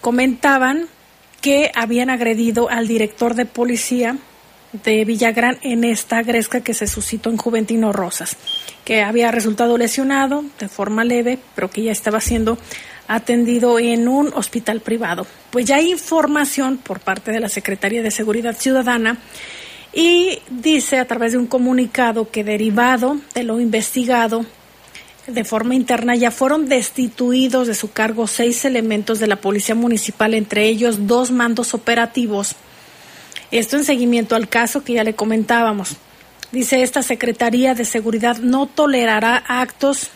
[0.00, 0.86] comentaban
[1.40, 4.16] que habían agredido al director de policía
[4.84, 8.36] de Villagrán en esta gresca que se suscitó en Juventino Rosas,
[8.84, 12.58] que había resultado lesionado de forma leve, pero que ya estaba siendo
[13.08, 15.26] atendido en un hospital privado.
[15.50, 19.18] Pues ya hay información por parte de la Secretaría de Seguridad Ciudadana
[19.92, 24.44] y dice a través de un comunicado que derivado de lo investigado
[25.26, 30.34] de forma interna ya fueron destituidos de su cargo seis elementos de la Policía Municipal,
[30.34, 32.54] entre ellos dos mandos operativos.
[33.50, 35.96] Esto en seguimiento al caso que ya le comentábamos.
[36.52, 40.10] Dice esta Secretaría de Seguridad no tolerará actos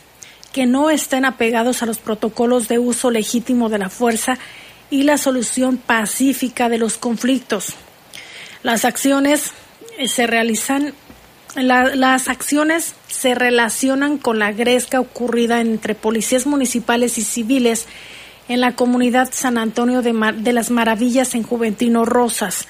[0.52, 4.38] que no estén apegados a los protocolos de uso legítimo de la fuerza
[4.90, 7.74] y la solución pacífica de los conflictos.
[8.62, 9.52] Las acciones
[9.98, 10.94] eh, se realizan
[11.56, 17.86] la- las acciones se relacionan con la gresca ocurrida entre policías municipales y civiles
[18.48, 22.66] en la comunidad San Antonio de las Maravillas en Juventino Rosas.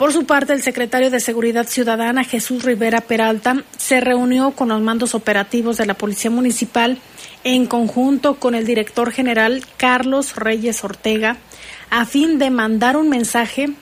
[0.00, 4.80] Por su parte, el secretario de Seguridad Ciudadana, Jesús Rivera Peralta, se reunió con los
[4.80, 6.96] mandos operativos de la Policía Municipal
[7.44, 11.36] en conjunto con el director general Carlos Reyes Ortega,
[11.90, 13.74] a fin de mandar un mensaje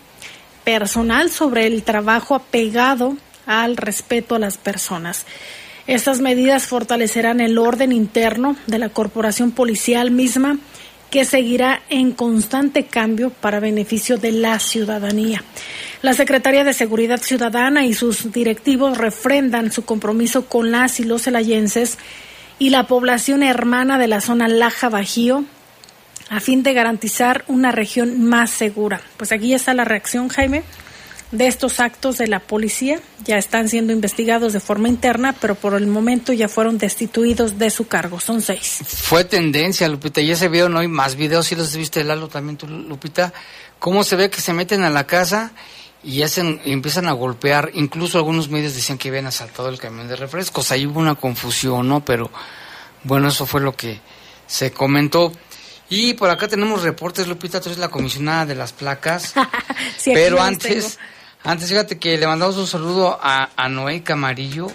[0.64, 5.24] personal sobre el trabajo apegado al respeto a las personas.
[5.86, 10.58] Estas medidas fortalecerán el orden interno de la corporación policial misma
[11.10, 15.42] que seguirá en constante cambio para beneficio de la ciudadanía.
[16.02, 21.22] La Secretaría de Seguridad Ciudadana y sus directivos refrendan su compromiso con las y los
[21.22, 21.98] celayenses
[22.58, 25.44] y la población hermana de la zona Laja Bajío
[26.30, 29.00] a fin de garantizar una región más segura.
[29.16, 30.62] Pues aquí está la reacción, Jaime
[31.30, 35.74] de estos actos de la policía ya están siendo investigados de forma interna, pero por
[35.74, 38.20] el momento ya fueron destituidos de su cargo.
[38.20, 38.78] Son seis.
[38.86, 40.20] Fue tendencia, Lupita.
[40.20, 43.32] Ya se vieron hoy más videos, si los viste, Lalo, también tú, Lupita.
[43.78, 45.52] Cómo se ve que se meten a la casa
[46.02, 47.70] y hacen, empiezan a golpear.
[47.74, 50.72] Incluso algunos medios decían que habían asaltado el camión de refrescos.
[50.72, 52.04] Ahí hubo una confusión, ¿no?
[52.04, 52.30] Pero
[53.04, 54.00] bueno, eso fue lo que
[54.46, 55.32] se comentó.
[55.90, 59.34] Y por acá tenemos reportes, Lupita, tú eres la comisionada de las placas.
[60.04, 60.98] pero antes,
[61.48, 64.66] antes, fíjate que le mandamos un saludo a, a Noé Camarillo,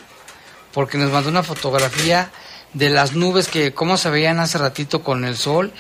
[0.74, 2.32] porque nos mandó una fotografía
[2.74, 5.72] de las nubes que cómo se veían hace ratito con el sol.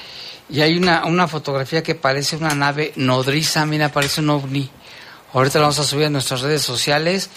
[0.50, 4.70] Y hay una, una fotografía que parece una nave nodriza, mira, parece un ovni.
[5.34, 7.32] Ahorita la vamos a subir a nuestras redes sociales.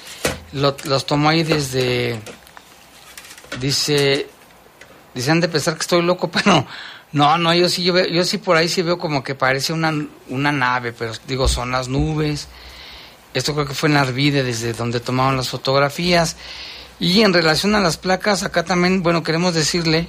[0.53, 2.21] los tomó ahí desde...
[3.59, 4.29] Dice...
[5.15, 6.67] Dicen de pensar que estoy loco, pero
[7.13, 9.95] no, no, yo sí, yo, yo sí por ahí sí veo como que parece una,
[10.29, 12.49] una nave, pero digo, son las nubes.
[13.37, 16.37] Esto creo que fue en Arvide, desde donde tomaron las fotografías.
[16.99, 20.09] Y en relación a las placas, acá también, bueno, queremos decirle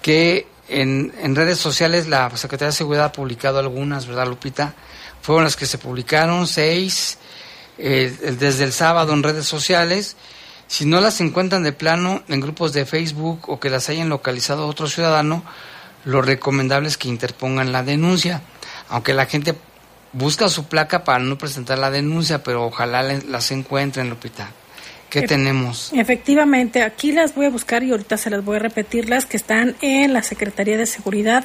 [0.00, 4.74] que en, en redes sociales la Secretaría de Seguridad ha publicado algunas, ¿verdad, Lupita?
[5.22, 7.18] Fueron las que se publicaron, seis,
[7.78, 10.14] eh, desde el sábado en redes sociales.
[10.68, 14.68] Si no las encuentran de plano en grupos de Facebook o que las hayan localizado
[14.68, 15.42] otro ciudadano,
[16.04, 18.40] lo recomendable es que interpongan la denuncia.
[18.88, 19.56] Aunque la gente
[20.12, 24.50] busca su placa para no presentar la denuncia, pero ojalá las encuentren, Lupita.
[25.08, 25.92] ¿Qué tenemos?
[25.92, 29.36] Efectivamente, aquí las voy a buscar y ahorita se las voy a repetir, las que
[29.36, 31.44] están en la Secretaría de Seguridad.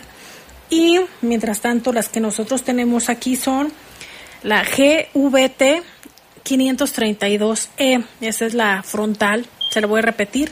[0.70, 3.74] Y mientras tanto, las que nosotros tenemos aquí son
[4.44, 5.84] la GVT
[6.46, 10.50] 532E, esa es la frontal, se la voy a repetir.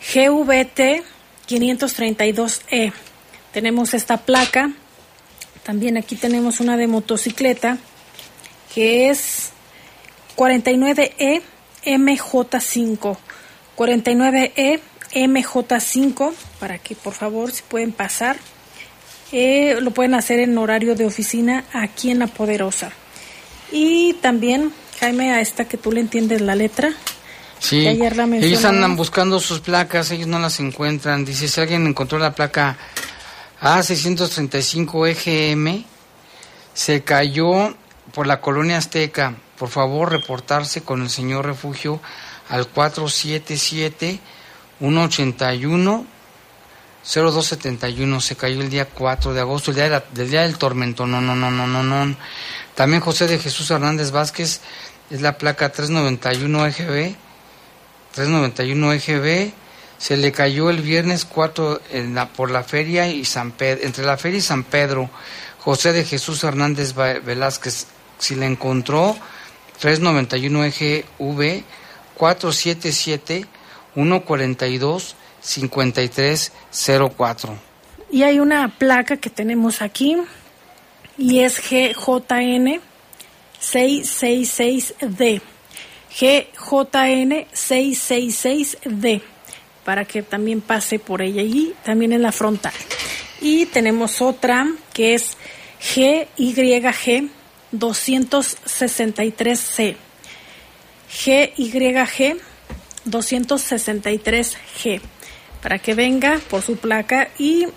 [0.00, 1.02] GVT
[1.46, 2.92] 532E.
[3.52, 4.70] Tenemos esta placa
[5.68, 7.76] también aquí tenemos una de motocicleta
[8.74, 9.50] que es
[10.34, 11.42] 49E
[11.84, 13.18] MJ5.
[13.76, 14.80] 49E
[15.12, 18.38] MJ5 para que por favor si pueden pasar.
[19.30, 22.90] Eh, lo pueden hacer en horario de oficina aquí en La Poderosa.
[23.70, 26.94] Y también, Jaime, a esta que tú le entiendes la letra.
[27.58, 31.26] Sí, ellos andan buscando sus placas, ellos no las encuentran.
[31.26, 32.78] Dice, si alguien encontró la placa
[33.60, 35.84] a635 EGM
[36.74, 37.74] se cayó
[38.14, 39.34] por la colonia azteca.
[39.58, 42.00] Por favor, reportarse con el señor refugio
[42.48, 44.20] al 477
[44.78, 46.06] 181
[47.04, 48.20] 0271.
[48.20, 51.06] Se cayó el día 4 de agosto, el día del día del tormento.
[51.06, 52.16] No, no, no, no, no, no.
[52.74, 54.60] También José de Jesús Hernández Vázquez
[55.10, 57.16] es la placa 391 EGB.
[58.12, 59.52] 391 EGB
[59.98, 64.04] se le cayó el viernes 4 en la, por la feria y San Pedro, entre
[64.04, 65.10] la feria y San Pedro,
[65.58, 69.16] José de Jesús Hernández Velázquez, si le encontró
[69.80, 71.64] 391 EGV
[72.14, 73.46] 477
[73.94, 77.58] 142 5304.
[78.10, 80.16] Y hay una placa que tenemos aquí
[81.18, 82.80] y es GJN
[83.60, 85.42] 666D.
[86.10, 89.22] GJN 666D
[89.88, 92.74] para que también pase por ella y también en la frontal.
[93.40, 95.38] Y tenemos otra que es
[95.80, 97.30] GYG
[97.72, 99.96] 263C.
[101.10, 102.36] GYG
[103.06, 105.00] 263G.
[105.62, 107.68] Para que venga por su placa y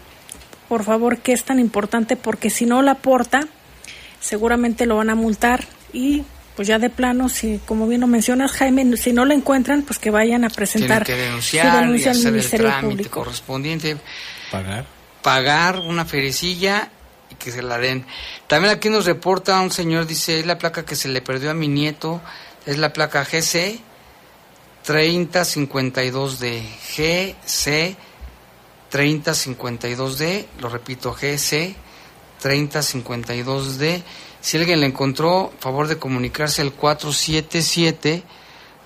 [0.68, 3.48] por favor que es tan importante porque si no la porta
[4.20, 6.24] seguramente lo van a multar y
[6.56, 10.00] pues ya de plano, si como bien lo mencionas, Jaime, si no lo encuentran, pues
[10.00, 13.20] que vayan a presentar que denunciar su denuncia al Ministerio el trámite Público.
[13.22, 13.98] correspondiente.
[14.52, 14.86] Pagar.
[15.22, 16.90] Pagar una ferecilla
[17.30, 18.06] y que se la den.
[18.48, 21.54] También aquí nos reporta un señor, dice, es la placa que se le perdió a
[21.54, 22.22] mi nieto,
[22.66, 23.80] es la placa GC
[24.86, 26.62] 3052D.
[26.96, 27.96] GC
[28.92, 31.76] 3052D, lo repito, GC
[32.44, 34.04] 3052D
[34.42, 38.24] Si alguien la encontró, favor de comunicarse al 477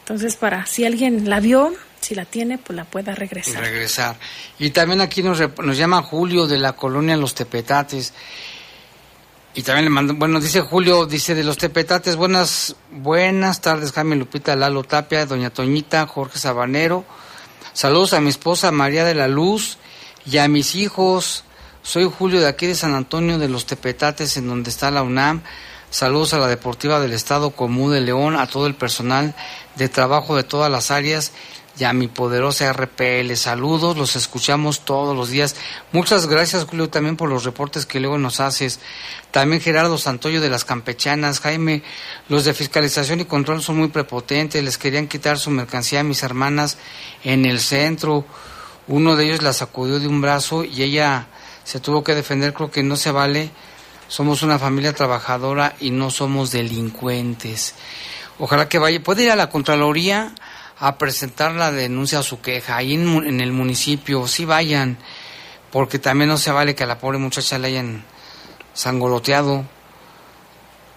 [0.00, 3.62] Entonces, para si alguien la vio, si la tiene, pues la pueda regresar.
[3.62, 4.16] Regresar.
[4.58, 8.12] Y también aquí nos, nos llama Julio de la colonia Los Tepetates.
[9.58, 14.14] Y también le mando, bueno, dice Julio, dice de los Tepetates, buenas, buenas tardes, Jaime
[14.14, 17.04] Lupita, Lalo Tapia, Doña Toñita, Jorge Sabanero.
[17.72, 19.78] Saludos a mi esposa María de la Luz
[20.24, 21.42] y a mis hijos.
[21.82, 25.42] Soy Julio de aquí de San Antonio de los Tepetates, en donde está la UNAM.
[25.90, 29.34] Saludos a la Deportiva del Estado Común de León, a todo el personal
[29.74, 31.32] de trabajo de todas las áreas
[31.78, 33.34] y a mi poderosa RPL.
[33.36, 35.54] Saludos, los escuchamos todos los días.
[35.92, 38.80] Muchas gracias, Julio, también por los reportes que luego nos haces.
[39.30, 41.40] También Gerardo Santoyo de las Campechanas.
[41.40, 41.82] Jaime,
[42.28, 44.62] los de fiscalización y control son muy prepotentes.
[44.62, 46.78] Les querían quitar su mercancía a mis hermanas
[47.22, 48.24] en el centro.
[48.88, 51.28] Uno de ellos la sacudió de un brazo y ella
[51.62, 52.54] se tuvo que defender.
[52.54, 53.50] Creo que no se vale.
[54.08, 57.74] Somos una familia trabajadora y no somos delincuentes.
[58.38, 59.02] Ojalá que vaya.
[59.02, 60.32] Puede ir a la Contraloría
[60.80, 64.98] a presentar la denuncia o su queja ahí en, el municipio, sí vayan,
[65.72, 68.04] porque también no se vale que a la pobre muchacha le hayan
[68.74, 69.64] sangoloteado.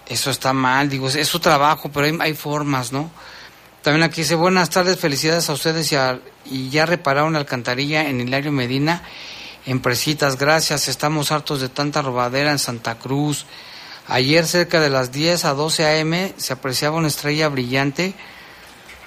[0.08, 3.10] Eso está mal, digo, es, su trabajo, pero hay, formas, ¿no?
[3.82, 5.96] También aquí dice, buenas tardes, felicidades a ustedes y,
[6.46, 9.02] y ya repararon la alcantarilla en Hilario Medina,
[9.66, 13.46] en Presitas, gracias, estamos hartos de tanta robadera en Santa Cruz.
[14.08, 16.34] Ayer cerca de las 10 a 12 a.m.
[16.38, 18.14] se apreciaba una estrella brillante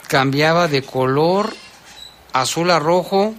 [0.08, 1.54] cambiaba de color
[2.32, 3.34] azul a rojo,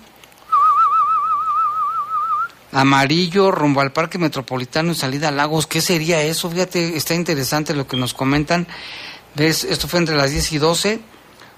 [2.72, 5.68] amarillo rumbo al Parque Metropolitano y salida a Lagos.
[5.68, 6.50] ¿Qué sería eso?
[6.50, 8.68] Fíjate, está interesante lo que nos comentan.
[9.36, 9.64] ¿Ves?
[9.64, 11.00] Esto fue entre las 10 y 12.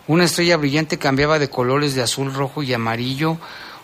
[0.08, 3.38] Una estrella brillante cambiaba de colores de azul, rojo y amarillo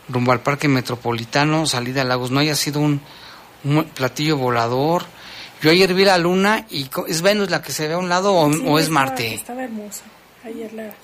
[0.09, 2.31] rumbo al Parque Metropolitano, salida a Lagos.
[2.31, 3.01] No haya sido un,
[3.63, 5.05] un platillo volador.
[5.61, 8.33] Yo ayer vi la luna y es Venus la que se ve a un lado
[8.33, 9.35] o, es Marte.
[9.35, 10.03] Estaba hermosa.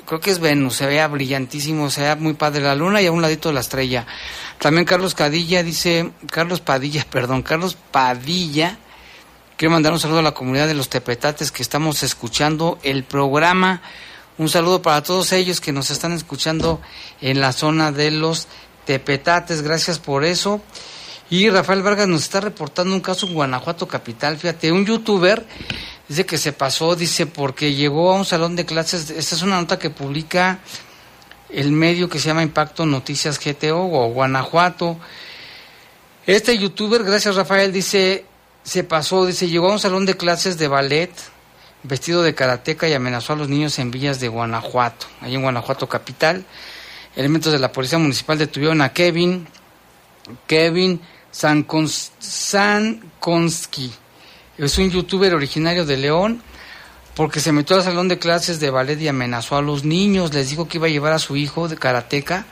[0.05, 3.11] Creo que es Venus, se vea brillantísimo, se vea muy padre la luna y a
[3.13, 4.05] un ladito la estrella.
[4.59, 8.77] También Carlos Cadilla dice, Carlos Padilla, perdón, Carlos Padilla,
[9.55, 13.81] quiero mandar un saludo a la comunidad de los Tepetates que estamos escuchando el programa.
[14.37, 16.81] Un saludo para todos ellos que nos están escuchando
[17.21, 18.49] en la zona de los
[18.85, 20.61] Tepetates, gracias por eso.
[21.29, 25.45] Y Rafael Vargas nos está reportando un caso en Guanajuato Capital, fíjate, un youtuber
[26.09, 29.11] Dice que se pasó, dice, porque llegó a un salón de clases.
[29.11, 30.59] Esta es una nota que publica
[31.49, 34.97] el medio que se llama Impacto Noticias GTO o Guanajuato.
[36.25, 38.25] Este youtuber, gracias Rafael, dice,
[38.63, 41.11] se pasó, dice, llegó a un salón de clases de ballet
[41.83, 45.87] vestido de karateca y amenazó a los niños en villas de Guanajuato, ahí en Guanajuato
[45.87, 46.43] capital.
[47.15, 49.47] Elementos de la Policía Municipal detuvieron a Kevin,
[50.45, 51.01] Kevin
[51.31, 52.11] Sankonski,
[54.65, 56.41] es un youtuber originario de León
[57.15, 60.33] porque se metió al salón de clases de ballet y amenazó a los niños.
[60.33, 62.45] Les dijo que iba a llevar a su hijo de karateca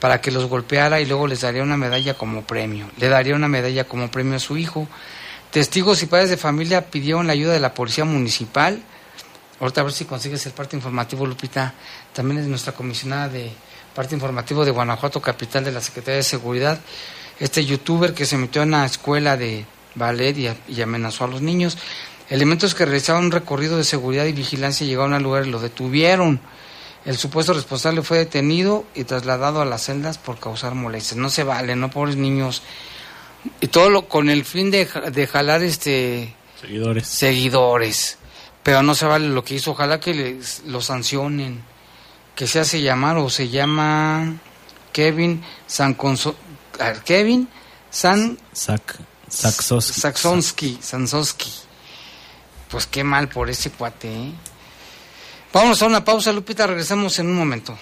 [0.00, 2.90] para que los golpeara y luego les daría una medalla como premio.
[2.98, 4.88] Le daría una medalla como premio a su hijo.
[5.50, 8.82] Testigos y padres de familia pidieron la ayuda de la policía municipal.
[9.60, 11.74] Ahorita a ver si consigues el parte informativo, Lupita.
[12.12, 13.52] También es nuestra comisionada de
[13.94, 16.80] parte informativo de Guanajuato, capital de la Secretaría de Seguridad.
[17.38, 19.64] Este youtuber que se metió en una escuela de
[19.94, 21.78] ballet y, amenazó a los niños.
[22.30, 26.40] Elementos que realizaban un recorrido de seguridad y vigilancia llegaron al lugar y lo detuvieron.
[27.04, 31.16] El supuesto responsable fue detenido y trasladado a las celdas por causar molestias.
[31.16, 32.62] No se vale, no pobres niños.
[33.60, 37.08] Y todo lo, con el fin de, de jalar este seguidores.
[37.08, 38.18] seguidores.
[38.62, 39.72] Pero no se vale lo que hizo.
[39.72, 41.62] Ojalá que les, lo sancionen.
[42.36, 44.38] Que se hace llamar o se llama
[44.92, 45.96] Kevin San
[47.04, 47.48] Kevin
[47.90, 48.38] San
[49.32, 50.78] Saksowski.
[50.80, 51.52] Saksonsky,
[52.70, 54.32] Pues qué mal por ese cuate, ¿eh?
[55.52, 57.76] Vamos a una pausa, Lupita, regresamos en un momento.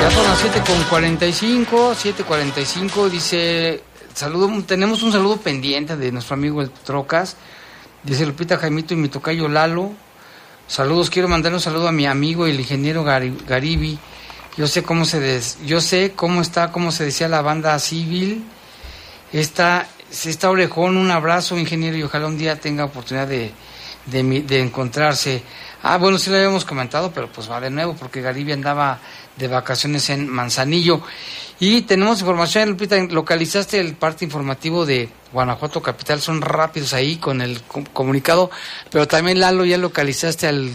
[0.00, 3.82] Ya son las 7 con 45, 7.45, dice,
[4.14, 7.36] saludo, tenemos un saludo pendiente de nuestro amigo el Trocas,
[8.02, 9.92] dice Lupita Jaimito y mi tocayo Lalo,
[10.66, 13.98] saludos, quiero mandar un saludo a mi amigo el ingeniero Gari- Garibi,
[14.56, 18.44] yo sé cómo se des- yo sé cómo está, cómo se decía la banda civil,
[19.32, 23.52] está, está orejón, un abrazo ingeniero y ojalá un día tenga oportunidad de,
[24.06, 25.42] de, de encontrarse.
[25.82, 28.98] Ah, bueno, sí lo habíamos comentado, pero pues va de nuevo porque Garibi andaba
[29.36, 31.00] de vacaciones en Manzanillo.
[31.58, 37.40] Y tenemos información, Lupita, localizaste el parte informativo de Guanajuato Capital, son rápidos ahí con
[37.40, 38.50] el com- comunicado,
[38.90, 40.70] pero también Lalo ya localizaste al,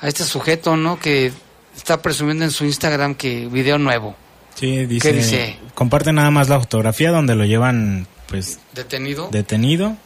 [0.00, 0.98] a este sujeto, ¿no?
[0.98, 1.32] Que
[1.76, 4.14] está presumiendo en su Instagram que video nuevo,
[4.54, 5.56] Sí, dice, dice?
[5.74, 9.28] comparte nada más la fotografía donde lo llevan pues detenido.
[9.32, 9.96] detenido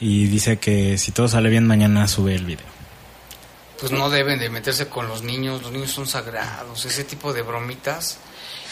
[0.00, 2.66] y dice que si todo sale bien mañana sube el video.
[3.80, 7.40] Pues no deben de meterse con los niños, los niños son sagrados, ese tipo de
[7.40, 8.18] bromitas.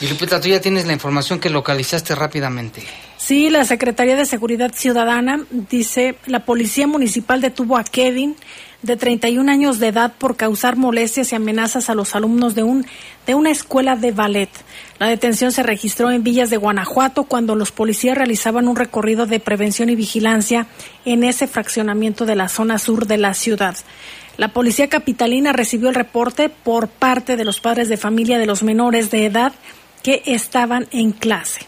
[0.01, 2.85] Y Lupita, tú ya tienes la información que localizaste rápidamente.
[3.17, 8.37] Sí, la Secretaría de Seguridad Ciudadana dice, la Policía Municipal detuvo a Kevin,
[8.83, 12.87] de 31 años de edad, por causar molestias y amenazas a los alumnos de, un,
[13.27, 14.51] de una escuela de ballet.
[15.01, 19.41] La detención se registró en Villas de Guanajuato cuando los policías realizaban un recorrido de
[19.41, 20.69] prevención y vigilancia
[21.05, 23.77] en ese fraccionamiento de la zona sur de la ciudad.
[24.39, 28.63] La policía capitalina recibió el reporte por parte de los padres de familia de los
[28.63, 29.53] menores de edad
[30.05, 31.63] que estaban en clase.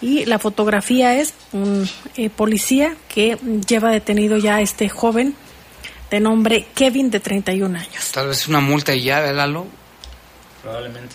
[0.00, 5.36] Y la fotografía es un eh, policía que lleva detenido ya a este joven
[6.10, 8.10] de nombre Kevin de 31 años.
[8.12, 9.66] Tal vez una multa y ya, ¿verdad, Lalo?
[10.62, 11.14] Probablemente.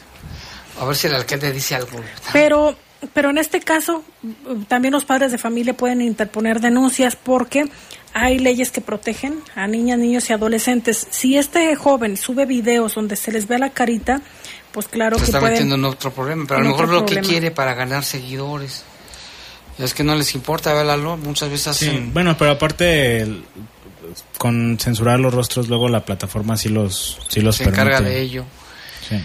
[0.79, 1.99] A ver si el alcalde dice algo.
[2.31, 2.73] Pero,
[3.13, 4.05] pero en este caso
[4.69, 7.65] también los padres de familia pueden interponer denuncias porque
[8.18, 11.05] hay leyes que protegen a niñas, niños y adolescentes.
[11.09, 14.22] Si este joven sube videos donde se les ve la carita,
[14.72, 15.53] pues claro Se que está pueden...
[15.55, 18.86] metiendo en otro problema, pero a lo mejor lo que quiere para ganar seguidores.
[19.78, 20.97] Es que no les importa, ¿verdad?
[21.18, 22.13] Muchas veces Sí, hacen...
[22.13, 23.43] bueno, pero aparte el-
[24.38, 28.45] con censurar los rostros luego la plataforma sí los sí los se encarga de ello.
[29.09, 29.20] Sí.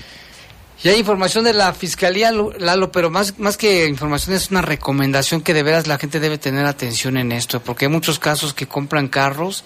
[0.83, 5.43] Y hay información de la fiscalía, Lalo, pero más, más que información es una recomendación
[5.43, 8.66] que de veras la gente debe tener atención en esto, porque hay muchos casos que
[8.66, 9.62] compran carros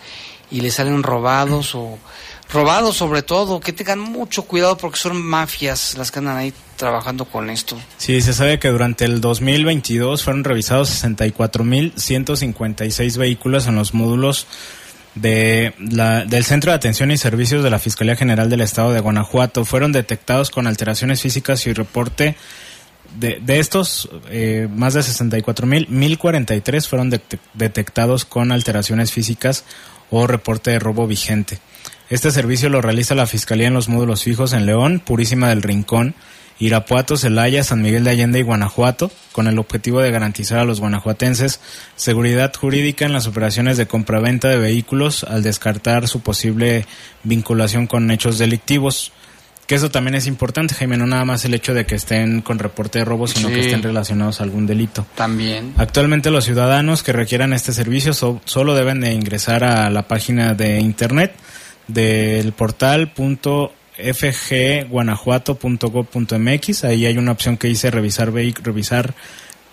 [0.50, 2.00] y les salen robados o
[2.50, 7.26] robados sobre todo, que tengan mucho cuidado porque son mafias las que andan ahí trabajando
[7.26, 7.80] con esto.
[7.96, 14.48] Sí, se sabe que durante el 2022 fueron revisados 64.156 vehículos en los módulos
[15.14, 19.00] de la, del Centro de Atención y Servicios de la Fiscalía General del Estado de
[19.00, 19.64] Guanajuato.
[19.64, 22.36] Fueron detectados con alteraciones físicas y reporte
[23.18, 29.64] de, de estos, eh, más de 64.000, 1.043 fueron detec- detectados con alteraciones físicas
[30.10, 31.58] o reporte de robo vigente.
[32.10, 36.14] Este servicio lo realiza la Fiscalía en los módulos fijos en León, Purísima del Rincón,
[36.60, 40.80] Irapuato, Celaya, San Miguel de Allende y Guanajuato, con el objetivo de garantizar a los
[40.80, 41.60] guanajuatenses
[41.96, 46.86] seguridad jurídica en las operaciones de compraventa de vehículos al descartar su posible
[47.24, 49.12] vinculación con hechos delictivos.
[49.66, 52.58] Que eso también es importante, Jaime, no nada más el hecho de que estén con
[52.58, 53.54] reporte de robo, sino Sí.
[53.54, 55.06] que estén relacionados a algún delito.
[55.16, 55.72] También.
[55.78, 60.52] Actualmente los ciudadanos que requieran este servicio so- solo deben de ingresar a la página
[60.52, 61.32] de internet
[61.88, 63.12] del portal
[63.96, 66.84] fgguanajuato.gov.mx.
[66.84, 69.14] Ahí hay una opción que dice revisar, revisar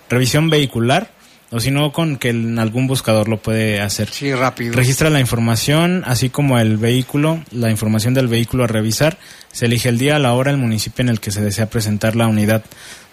[0.10, 1.12] revisión vehicular
[1.52, 4.10] o si no con que en algún buscador lo puede hacer.
[4.10, 4.74] Sí, rápido.
[4.74, 9.18] Registra la información, así como el vehículo, la información del vehículo a revisar.
[9.52, 12.28] Se elige el día, la hora, el municipio en el que se desea presentar la
[12.28, 12.64] unidad.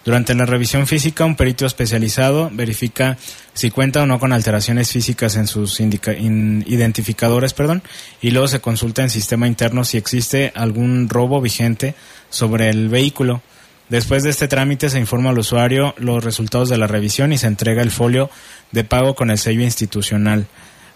[0.05, 3.17] Durante la revisión física, un perito especializado verifica
[3.53, 7.83] si cuenta o no con alteraciones físicas en sus in- identificadores, perdón,
[8.21, 11.95] y luego se consulta en sistema interno si existe algún robo vigente
[12.29, 13.41] sobre el vehículo.
[13.89, 17.47] Después de este trámite se informa al usuario los resultados de la revisión y se
[17.47, 18.29] entrega el folio
[18.71, 20.45] de pago con el sello institucional.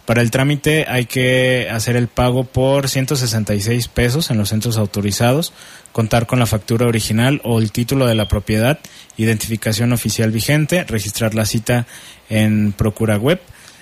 [0.05, 5.53] Para el trámite hay que hacer el pago por 166 pesos en los centros autorizados,
[5.91, 8.79] contar con la factura original o el título de la propiedad,
[9.17, 11.87] identificación oficial vigente, registrar la cita
[12.29, 13.41] en Procura Web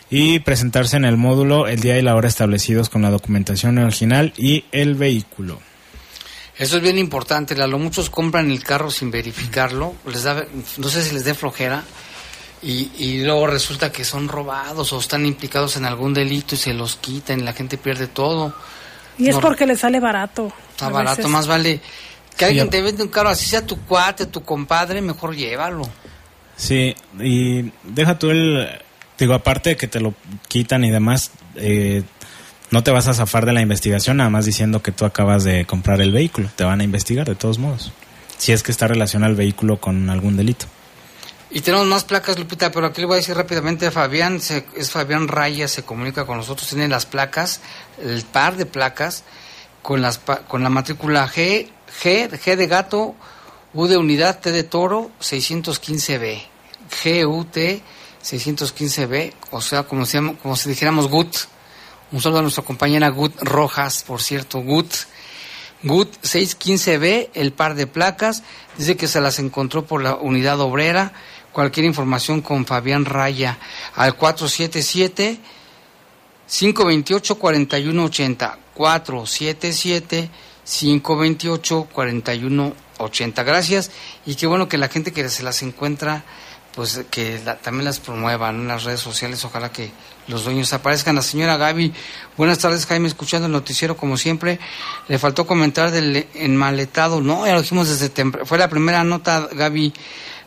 [0.09, 4.31] y presentarse en el módulo el día y la hora establecidos con la documentación original
[4.37, 5.59] y el vehículo.
[6.57, 7.79] Eso es bien importante, Lalo.
[7.79, 10.45] Muchos compran el carro sin verificarlo, les da,
[10.77, 11.83] no sé si les dé flojera,
[12.61, 16.73] y, y luego resulta que son robados o están implicados en algún delito y se
[16.73, 18.53] los quitan y la gente pierde todo.
[19.17, 19.41] Y es No.
[19.41, 20.53] porque le sale barato.
[20.71, 21.31] Está barato, veces.
[21.31, 21.79] más vale
[22.37, 25.83] Que alguien te vende un carro, así sea tu cuate, tu compadre, mejor llévalo.
[26.55, 28.67] Sí, y deja tú el...
[29.17, 30.13] Digo, aparte de que te lo
[30.47, 32.03] quitan y demás, eh,
[32.71, 35.65] no te vas a zafar de la investigación nada más diciendo que tú acabas de
[35.65, 36.49] comprar el vehículo.
[36.55, 37.91] Te van a investigar de todos modos.
[38.37, 40.65] Si es que está relacionado el vehículo con algún delito.
[41.53, 44.89] Y tenemos más placas, Lupita, pero aquí le voy a decir rápidamente Fabián, se- es
[44.89, 47.59] Fabián Raya, se comunica con nosotros, tiene las placas,
[48.01, 49.25] el par de placas,
[49.81, 50.17] con, las,
[50.47, 51.67] con la matrícula G,
[52.01, 53.15] G, G de gato,
[53.73, 56.41] U de unidad, T de toro, 615B.
[57.25, 57.57] GUT
[58.23, 61.35] 615B, o sea, como si dijéramos GUT.
[62.11, 64.91] Un saludo a nuestra compañera GUT Rojas, por cierto, GUT.
[65.83, 68.43] GUT 615B, el par de placas,
[68.77, 71.13] dice que se las encontró por la unidad obrera.
[71.53, 73.57] Cualquier información con Fabián Raya
[73.95, 75.39] al 477
[76.47, 80.29] 528 4180 477
[80.65, 83.91] 528 4180 Gracias
[84.25, 86.23] y qué bueno que la gente que se las encuentra
[86.75, 89.91] pues que la- también las promuevan en las redes sociales, ojalá que
[90.27, 91.15] los dueños aparezcan.
[91.15, 91.93] La señora Gaby,
[92.37, 94.59] buenas tardes Jaime, escuchando el noticiero como siempre,
[95.07, 99.49] le faltó comentar del enmaletado, no, ya lo dijimos desde temprano, fue la primera nota
[99.51, 99.93] Gaby,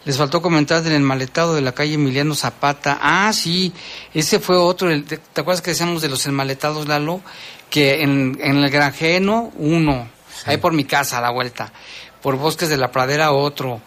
[0.07, 3.72] les faltó comentar del enmaletado de la calle Emiliano Zapata, ah sí,
[4.14, 7.20] ese fue otro, el- ¿te, te acuerdas que decíamos de los enmaletados Lalo?
[7.70, 10.07] Que en, en el granjeno uno,
[10.47, 11.72] ahí por mi casa a la vuelta,
[12.22, 13.81] por Bosques de la Pradera otro,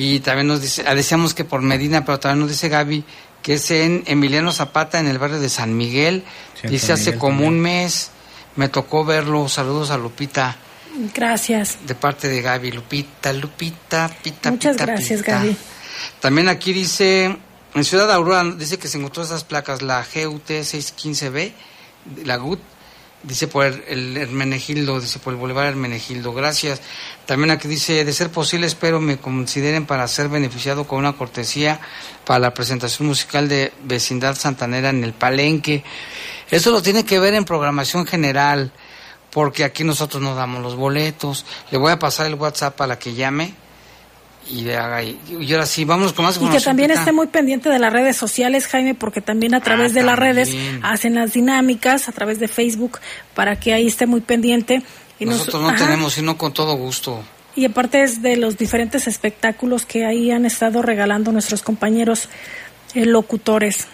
[0.00, 3.04] y también nos dice, ah, decíamos que por Medina, pero también nos dice Gaby
[3.42, 6.22] que es en Emiliano Zapata, en el barrio de San Miguel.
[6.62, 7.52] Dice San hace Miguel como también.
[7.54, 8.10] un mes,
[8.54, 9.48] me tocó verlo.
[9.48, 10.56] Saludos a Lupita,
[11.14, 11.78] Gracias.
[11.84, 12.70] de parte de Gaby.
[12.70, 15.32] Lupita, Lupita, pita, Muchas pita, gracias, pita.
[15.38, 15.56] Gaby.
[16.20, 17.36] También aquí dice,
[17.74, 21.52] en Ciudad Aurora, dice que se encontró esas placas, la GUT 615B,
[22.24, 22.60] la GUT,
[23.22, 26.80] dice por el, Hermenegildo, dice por el Boulevard Hermenegildo, gracias.
[27.26, 31.80] También aquí dice, de ser posible, espero me consideren para ser beneficiado con una cortesía
[32.24, 35.84] para la presentación musical de Vecindad Santanera en el Palenque.
[36.50, 38.72] Eso lo tiene que ver en programación general,
[39.30, 41.44] porque aquí nosotros no damos los boletos.
[41.70, 43.54] Le voy a pasar el WhatsApp para que llame
[44.50, 45.02] y le haga.
[45.02, 47.92] Y, y ahora sí, vamos con más Y que también esté muy pendiente de las
[47.92, 50.50] redes sociales, Jaime, porque también a través Ah, de las redes
[50.82, 52.98] hacen las dinámicas, a través de Facebook,
[53.34, 54.82] para que ahí esté muy pendiente.
[55.18, 55.78] Y nos- Nosotros no ajá.
[55.84, 57.22] tenemos, sino con todo gusto.
[57.56, 62.28] Y aparte es de los diferentes espectáculos que ahí han estado regalando nuestros compañeros
[62.94, 63.88] eh, locutores.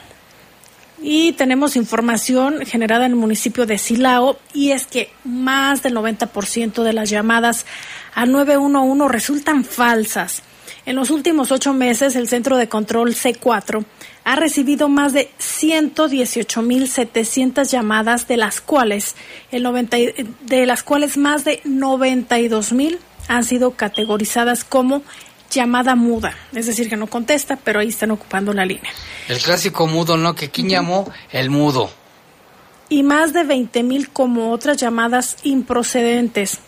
[1.02, 6.82] Y tenemos información generada en el municipio de Silao y es que más del 90%
[6.82, 7.66] de las llamadas
[8.14, 10.42] al 911 resultan falsas.
[10.86, 13.84] En los últimos ocho meses, el Centro de Control C4
[14.24, 19.14] ha recibido más de 118.700 llamadas, de las cuales
[19.50, 20.12] el 90, y-
[20.42, 22.98] de las cuales más de 92.000
[23.28, 25.02] han sido categorizadas como
[25.50, 28.90] llamada muda, es decir, que no contesta, pero ahí están ocupando la línea.
[29.28, 30.34] El clásico mudo, ¿no?
[30.34, 31.90] Que quién llamó el mudo.
[32.90, 36.58] y más de 20.000 como otras llamadas improcedentes.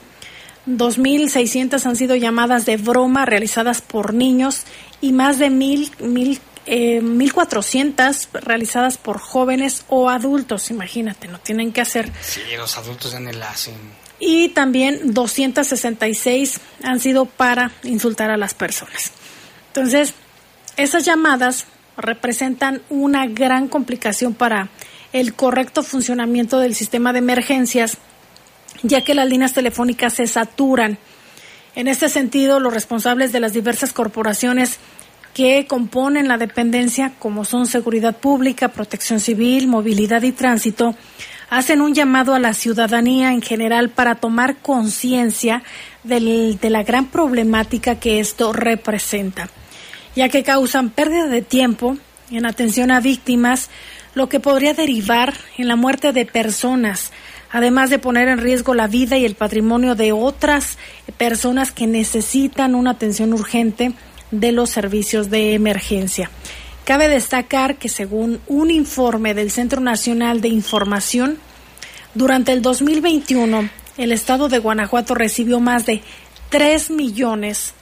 [0.67, 4.65] 2.600 han sido llamadas de broma realizadas por niños
[5.01, 10.71] y más de 1.000, mil, eh, 1.400 realizadas por jóvenes o adultos.
[10.71, 12.13] Imagínate, no tienen que hacer.
[12.21, 13.75] Sí, los adultos ni la hacen.
[14.19, 19.13] Y también 266 han sido para insultar a las personas.
[19.69, 20.15] Entonces,
[20.77, 24.69] esas llamadas representan una gran complicación para
[25.13, 27.99] el correcto funcionamiento del sistema de emergencias,
[28.83, 30.99] ya que las líneas telefónicas se saturan.
[31.75, 34.79] En este sentido, los responsables de las diversas corporaciones
[35.35, 40.95] que componen la dependencia, como son Seguridad Pública, Protección Civil, Movilidad y Tránsito,
[41.51, 45.63] hacen un llamado a la ciudadanía en general para tomar conciencia
[46.05, 49.51] de la gran problemática que esto representa,
[50.15, 51.99] ya que causan pérdida de tiempo
[52.31, 53.71] en atención a víctimas,
[54.15, 57.13] lo que podría derivar en la muerte de personas,
[57.51, 60.79] además de poner en riesgo la vida y el patrimonio de otras
[61.17, 63.93] personas que necesitan una atención urgente
[64.31, 66.31] de los servicios de emergencia.
[66.85, 71.39] Cabe destacar que según un informe del Centro Nacional de Información,
[72.15, 73.69] durante el 2021
[73.99, 76.03] el estado de Guanajuato recibió más de
[76.51, 77.75] 3 millones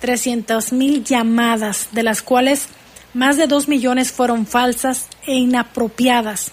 [0.00, 2.68] 300 mil llamadas, de las cuales
[3.14, 6.52] más de 2 millones fueron falsas e inapropiadas.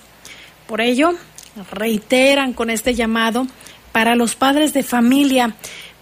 [0.68, 1.14] Por ello,
[1.72, 3.47] reiteran con este llamado
[3.91, 5.56] para los padres de familia,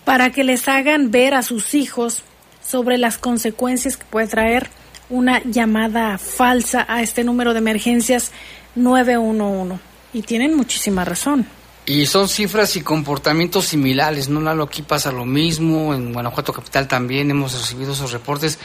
[0.05, 2.23] para que les hagan ver a sus hijos
[2.65, 4.69] sobre las consecuencias que puede traer
[5.09, 8.31] una llamada falsa a este número de emergencias
[8.75, 9.79] 911.
[10.13, 11.45] Y tienen muchísima razón.
[11.85, 14.63] Y son cifras y comportamientos similares, ¿no, Lalo?
[14.63, 18.57] Aquí pasa lo mismo, en Guanajuato Capital también hemos recibido esos reportes.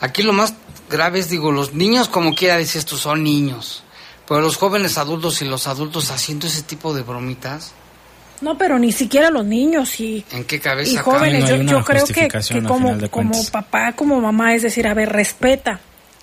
[0.00, 0.54] Aquí lo más
[0.88, 3.82] grave es, digo, los niños, como quiera dices tú, son niños.
[4.30, 7.72] Pero los jóvenes adultos y los adultos haciendo ese tipo de bromitas,
[8.40, 11.50] No, pero ni siquiera los niños y, ¿en qué y cabeza jóvenes.
[11.50, 12.28] no Yo, creo que,
[12.62, 15.80] como, como papá, como mamá, es decir, a ver, respeta.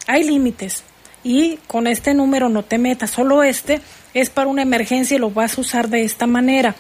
[0.08, 0.84] Hay límites.
[1.22, 3.10] Y con este número no te metas.
[3.12, 3.82] Solo este
[4.14, 6.76] es para una emergencia y lo vas a usar de esta manera.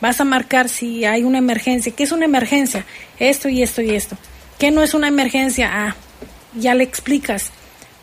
[0.00, 1.92] Vas a marcar si hay una emergencia.
[1.96, 2.86] ¿Qué es una emergencia?
[3.18, 4.16] Esto y esto y esto.
[4.56, 5.68] ¿Qué no es una emergencia?
[5.72, 5.96] Ah,
[6.54, 7.50] ya le explicas.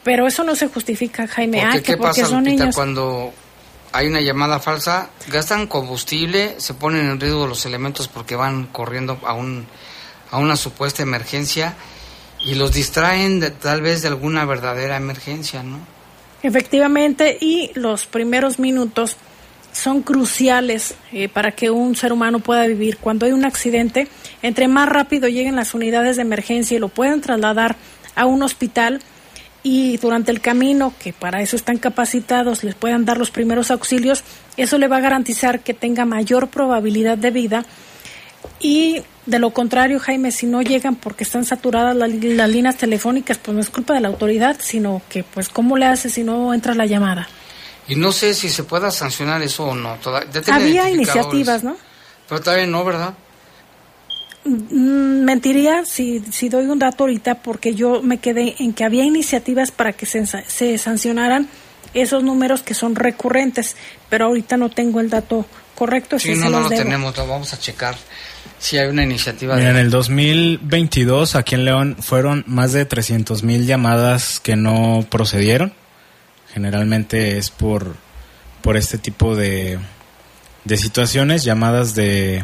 [0.08, 1.60] Pero eso no se justifica, Jaime.
[1.60, 2.76] Porque, ah, que ¿qué porque pasa, son Lupita, niños.
[2.76, 3.34] cuando
[3.92, 5.10] hay una llamada falsa?
[5.28, 9.68] Gastan combustible, se ponen en riesgo los elementos porque van corriendo a, un,
[10.32, 11.76] a una supuesta emergencia
[12.40, 15.80] y los distraen de, tal vez de alguna verdadera emergencia, ¿no?
[16.42, 19.18] Efectivamente, y los primeros minutos
[19.74, 22.96] son cruciales eh, para que un ser humano pueda vivir.
[22.96, 24.08] Cuando hay un accidente,
[24.42, 27.76] entre más rápido lleguen las unidades de emergencia y lo puedan trasladar
[28.16, 29.02] a un hospital
[29.70, 34.24] y durante el camino, que para eso están capacitados, les puedan dar los primeros auxilios,
[34.56, 37.66] eso le va a garantizar que tenga mayor probabilidad de vida.
[38.60, 43.38] Y de lo contrario, Jaime, si no llegan porque están saturadas la- las líneas telefónicas,
[43.38, 46.54] pues no es culpa de la autoridad, sino que, pues, ¿cómo le hace si no
[46.54, 47.28] entra la llamada?
[47.90, 49.96] Y no sé si se pueda sancionar eso o no.
[50.04, 51.76] Toda- ya Había iniciativas, ¿no?
[52.30, 53.14] Pero todavía no, ¿verdad?
[54.48, 59.04] Mm, Mentiría si, si doy un dato ahorita porque yo me quedé en que había
[59.04, 61.50] iniciativas para que se, se sancionaran
[61.94, 63.76] esos números que son recurrentes,
[64.10, 65.46] pero ahorita no tengo el dato
[65.76, 66.18] correcto.
[66.20, 66.84] Sí, si no, no lo debo.
[66.84, 67.96] tenemos, lo vamos a checar.
[68.60, 69.82] Si hay una iniciativa Mira, en de...
[69.82, 75.74] el 2022 aquí en León fueron más de 300 mil llamadas que no procedieron.
[76.54, 77.96] Generalmente es por,
[78.62, 79.78] por este tipo de,
[80.64, 82.44] de situaciones, llamadas de,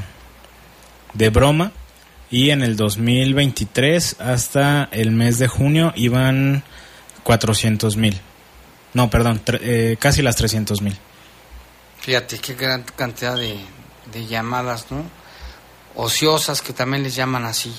[1.14, 1.72] de broma.
[2.34, 6.64] Y en el 2023 hasta el mes de junio iban
[7.22, 8.20] 400 mil.
[8.96, 10.98] No, perdón, tre- eh, casi las 300 mil.
[12.00, 13.56] Fíjate, qué gran cantidad de,
[14.12, 15.04] de llamadas, ¿no?
[15.94, 17.72] Ociosas, que también les llaman así.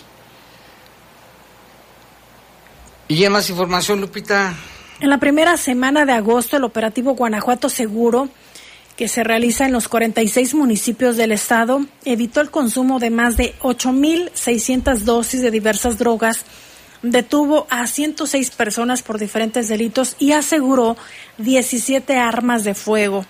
[3.09, 4.55] Y hay más información, Lupita.
[5.01, 8.29] En la primera semana de agosto, el operativo Guanajuato Seguro,
[8.97, 13.55] que se realiza en los 46 municipios del estado, evitó el consumo de más de
[13.61, 16.45] 8.600 dosis de diversas drogas,
[17.03, 20.97] detuvo a 106 personas por diferentes delitos y aseguró
[21.39, 23.27] 17 armas de fuego.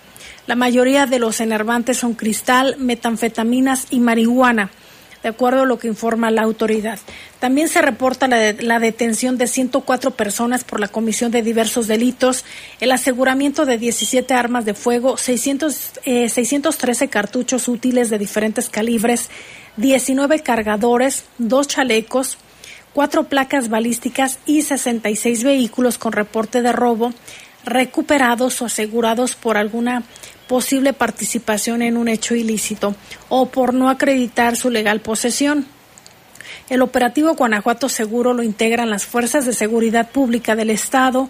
[0.47, 4.69] La mayoría de los enervantes son cristal, metanfetaminas y marihuana
[5.25, 6.99] de acuerdo a lo que informa la autoridad.
[7.39, 11.87] También se reporta la, de- la detención de 104 personas por la comisión de diversos
[11.87, 12.45] delitos,
[12.79, 19.31] el aseguramiento de 17 armas de fuego, 600, eh, 613 cartuchos útiles de diferentes calibres,
[19.77, 22.37] 19 cargadores, dos chalecos,
[22.93, 27.15] cuatro placas balísticas y 66 vehículos con reporte de robo
[27.65, 30.03] recuperados o asegurados por alguna
[30.47, 32.95] posible participación en un hecho ilícito
[33.29, 35.65] o por no acreditar su legal posesión.
[36.69, 41.29] El operativo Guanajuato Seguro lo integran las Fuerzas de Seguridad Pública del Estado,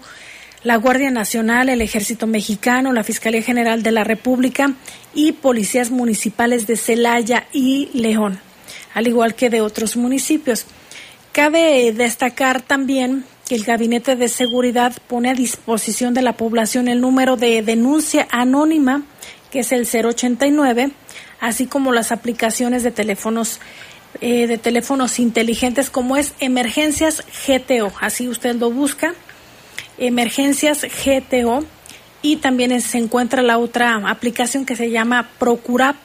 [0.62, 4.72] la Guardia Nacional, el Ejército Mexicano, la Fiscalía General de la República
[5.14, 8.40] y policías municipales de Celaya y León,
[8.94, 10.66] al igual que de otros municipios.
[11.32, 13.24] Cabe destacar también
[13.54, 19.02] el Gabinete de Seguridad pone a disposición de la población el número de denuncia anónima,
[19.50, 20.90] que es el 089,
[21.40, 23.60] así como las aplicaciones de teléfonos
[24.20, 27.92] eh, de teléfonos inteligentes como es Emergencias GTO.
[28.00, 29.14] Así usted lo busca,
[29.98, 31.64] Emergencias GTO.
[32.22, 35.96] Y también se encuentra la otra aplicación que se llama Procurap.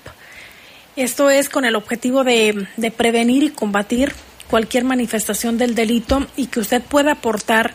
[0.96, 4.14] Esto es con el objetivo de prevenir y combatir
[4.52, 7.74] cualquier manifestación del delito y que usted pueda aportar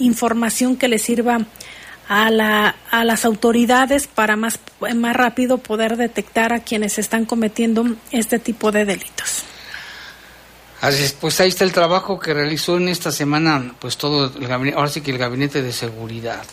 [0.00, 1.46] información que le sirva
[2.08, 4.58] a, la, a las autoridades para más,
[4.96, 9.44] más rápido poder detectar a quienes están cometiendo este tipo de delitos.
[10.80, 14.46] Así es, pues ahí está el trabajo que realizó en esta semana, pues todo el
[14.48, 16.44] gabinete, ahora sí que el gabinete de seguridad.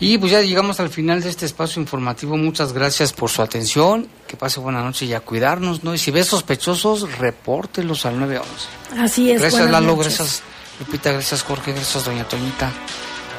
[0.00, 2.36] Y pues ya llegamos al final de este espacio informativo.
[2.36, 4.08] Muchas gracias por su atención.
[4.26, 5.94] Que pase buena noche y a cuidarnos, ¿no?
[5.94, 9.02] Y si ves sospechosos, repórtelos al 911.
[9.02, 9.40] Así es.
[9.40, 10.16] Gracias Lalo, noches.
[10.18, 10.42] gracias
[10.80, 12.72] Lupita, gracias Jorge, gracias Doña Toñita.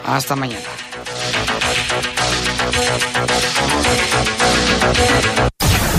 [0.07, 0.63] Hasta mañana.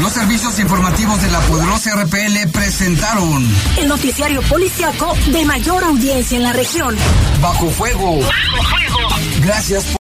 [0.01, 3.47] Los servicios informativos de la poderosa RPL presentaron
[3.79, 6.95] El noticiario policiaco de mayor audiencia en la región.
[7.41, 8.21] Bajo Fuego.
[8.21, 8.31] Bajo
[8.67, 9.09] Fuego.
[9.43, 9.97] Gracias por